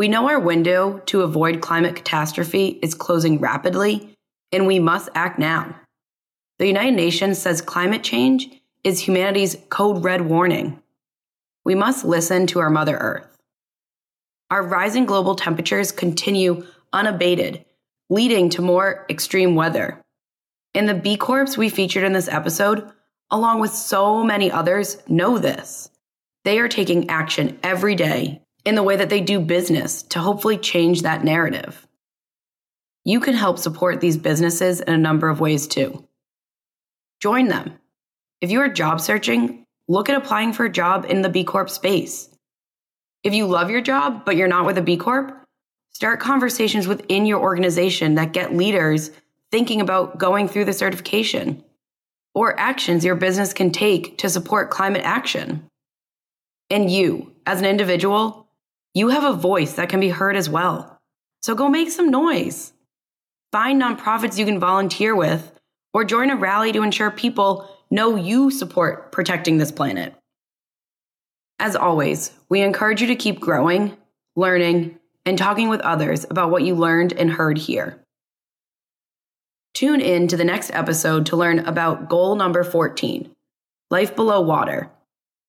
We 0.00 0.08
know 0.08 0.30
our 0.30 0.40
window 0.40 1.02
to 1.08 1.20
avoid 1.20 1.60
climate 1.60 1.94
catastrophe 1.94 2.78
is 2.80 2.94
closing 2.94 3.38
rapidly, 3.38 4.16
and 4.50 4.66
we 4.66 4.78
must 4.78 5.10
act 5.14 5.38
now. 5.38 5.76
The 6.58 6.66
United 6.68 6.96
Nations 6.96 7.36
says 7.38 7.60
climate 7.60 8.02
change 8.02 8.48
is 8.82 9.00
humanity's 9.00 9.58
code 9.68 10.02
red 10.02 10.22
warning. 10.22 10.80
We 11.66 11.74
must 11.74 12.06
listen 12.06 12.46
to 12.46 12.60
our 12.60 12.70
Mother 12.70 12.96
Earth. 12.96 13.36
Our 14.50 14.66
rising 14.66 15.04
global 15.04 15.34
temperatures 15.34 15.92
continue 15.92 16.64
unabated, 16.94 17.66
leading 18.08 18.48
to 18.48 18.62
more 18.62 19.04
extreme 19.10 19.54
weather. 19.54 20.00
And 20.72 20.88
the 20.88 20.94
B 20.94 21.18
Corps 21.18 21.58
we 21.58 21.68
featured 21.68 22.04
in 22.04 22.14
this 22.14 22.28
episode, 22.28 22.90
along 23.30 23.60
with 23.60 23.74
so 23.74 24.24
many 24.24 24.50
others, 24.50 24.96
know 25.08 25.36
this. 25.36 25.90
They 26.44 26.58
are 26.58 26.68
taking 26.68 27.10
action 27.10 27.58
every 27.62 27.96
day 27.96 28.40
in 28.64 28.74
the 28.74 28.82
way 28.82 28.96
that 28.96 29.08
they 29.08 29.20
do 29.20 29.40
business 29.40 30.02
to 30.04 30.20
hopefully 30.20 30.58
change 30.58 31.02
that 31.02 31.24
narrative. 31.24 31.86
You 33.04 33.20
can 33.20 33.34
help 33.34 33.58
support 33.58 34.00
these 34.00 34.16
businesses 34.16 34.80
in 34.80 34.92
a 34.92 34.98
number 34.98 35.28
of 35.28 35.40
ways 35.40 35.66
too. 35.66 36.06
Join 37.20 37.48
them. 37.48 37.78
If 38.40 38.50
you 38.50 38.60
are 38.60 38.68
job 38.68 39.00
searching, 39.00 39.66
look 39.88 40.08
at 40.08 40.16
applying 40.16 40.52
for 40.52 40.64
a 40.64 40.72
job 40.72 41.06
in 41.08 41.22
the 41.22 41.28
B 41.28 41.44
Corp 41.44 41.70
space. 41.70 42.28
If 43.22 43.34
you 43.34 43.46
love 43.46 43.70
your 43.70 43.80
job, 43.80 44.24
but 44.24 44.36
you're 44.36 44.48
not 44.48 44.66
with 44.66 44.78
a 44.78 44.82
B 44.82 44.96
Corp, 44.96 45.44
start 45.90 46.20
conversations 46.20 46.86
within 46.86 47.26
your 47.26 47.40
organization 47.40 48.14
that 48.14 48.32
get 48.32 48.54
leaders 48.54 49.10
thinking 49.50 49.80
about 49.80 50.18
going 50.18 50.48
through 50.48 50.64
the 50.64 50.72
certification 50.72 51.64
or 52.34 52.58
actions 52.58 53.04
your 53.04 53.16
business 53.16 53.52
can 53.52 53.70
take 53.70 54.16
to 54.18 54.28
support 54.28 54.70
climate 54.70 55.02
action. 55.04 55.66
And 56.70 56.90
you, 56.90 57.32
as 57.46 57.58
an 57.58 57.66
individual, 57.66 58.46
you 58.94 59.08
have 59.08 59.24
a 59.24 59.32
voice 59.32 59.74
that 59.74 59.88
can 59.88 60.00
be 60.00 60.08
heard 60.08 60.36
as 60.36 60.48
well. 60.48 60.98
So 61.42 61.54
go 61.54 61.68
make 61.68 61.90
some 61.90 62.10
noise. 62.10 62.72
Find 63.52 63.80
nonprofits 63.80 64.38
you 64.38 64.44
can 64.44 64.60
volunteer 64.60 65.14
with 65.14 65.52
or 65.92 66.04
join 66.04 66.30
a 66.30 66.36
rally 66.36 66.72
to 66.72 66.82
ensure 66.82 67.10
people 67.10 67.68
know 67.90 68.16
you 68.16 68.50
support 68.50 69.10
protecting 69.12 69.58
this 69.58 69.72
planet. 69.72 70.14
As 71.58 71.76
always, 71.76 72.32
we 72.48 72.62
encourage 72.62 73.00
you 73.00 73.08
to 73.08 73.16
keep 73.16 73.40
growing, 73.40 73.96
learning, 74.36 74.98
and 75.26 75.36
talking 75.36 75.68
with 75.68 75.80
others 75.80 76.24
about 76.30 76.50
what 76.50 76.62
you 76.62 76.74
learned 76.74 77.12
and 77.12 77.30
heard 77.30 77.58
here. 77.58 78.00
Tune 79.74 80.00
in 80.00 80.28
to 80.28 80.36
the 80.36 80.44
next 80.44 80.70
episode 80.72 81.26
to 81.26 81.36
learn 81.36 81.60
about 81.60 82.08
goal 82.08 82.34
number 82.34 82.64
14 82.64 83.30
Life 83.90 84.14
Below 84.14 84.40
Water 84.40 84.90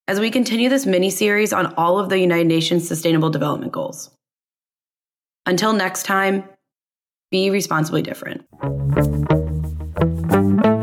as 0.07 0.19
we 0.19 0.31
continue 0.31 0.69
this 0.69 0.85
mini 0.85 1.09
series 1.09 1.53
on 1.53 1.73
all 1.75 1.99
of 1.99 2.09
the 2.09 2.19
United 2.19 2.47
Nations 2.47 2.87
Sustainable 2.87 3.29
Development 3.29 3.71
Goals. 3.71 4.09
Until 5.45 5.73
next 5.73 6.03
time, 6.03 6.43
be 7.31 7.49
responsibly 7.49 8.01
different. 8.01 8.45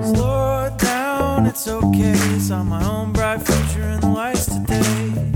Slow 0.02 0.74
down, 0.78 1.46
it's 1.46 1.68
okay. 1.68 2.14
On 2.50 2.66
my 2.68 2.82
own 2.88 3.12
bright 3.12 3.42
future 3.42 3.82
in 3.82 4.00
the 4.00 4.08
lights 4.08 4.46
today. 4.46 5.32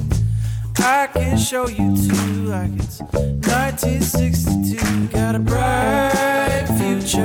I 0.79 1.07
can 1.13 1.37
show 1.37 1.69
you 1.69 1.95
too, 1.95 2.45
like 2.45 2.73
it's 2.73 3.01
1962. 3.01 5.09
Got 5.09 5.35
a 5.35 5.39
bright 5.39 6.65
future 6.79 7.21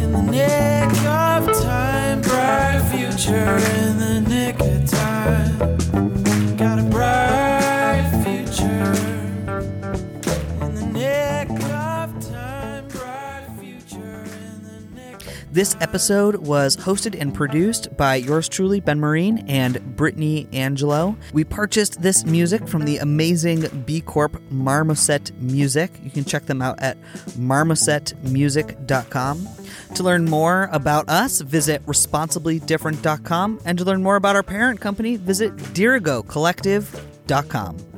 in 0.00 0.12
the 0.12 0.22
nick 0.22 0.90
of 1.04 1.52
time. 1.62 2.22
Bright 2.22 2.80
future 2.90 3.34
in 3.36 3.98
the 3.98 4.20
This 15.52 15.76
episode 15.82 16.36
was 16.36 16.78
hosted 16.78 17.14
and 17.20 17.34
produced 17.34 17.94
by 17.94 18.14
yours 18.14 18.48
truly, 18.48 18.80
Ben 18.80 18.98
Marine, 18.98 19.44
and 19.48 19.94
Brittany 19.94 20.48
Angelo. 20.50 21.14
We 21.34 21.44
purchased 21.44 22.00
this 22.00 22.24
music 22.24 22.66
from 22.66 22.86
the 22.86 22.96
amazing 22.96 23.84
B 23.84 24.00
Corp 24.00 24.40
Marmoset 24.50 25.30
Music. 25.42 25.90
You 26.02 26.10
can 26.10 26.24
check 26.24 26.46
them 26.46 26.62
out 26.62 26.80
at 26.80 26.96
marmosetmusic.com. 27.32 29.48
To 29.94 30.02
learn 30.02 30.24
more 30.24 30.70
about 30.72 31.10
us, 31.10 31.42
visit 31.42 31.84
responsiblydifferent.com. 31.84 33.60
And 33.66 33.76
to 33.76 33.84
learn 33.84 34.02
more 34.02 34.16
about 34.16 34.36
our 34.36 34.42
parent 34.42 34.80
company, 34.80 35.16
visit 35.16 35.54
dirigocollective.com. 35.54 37.91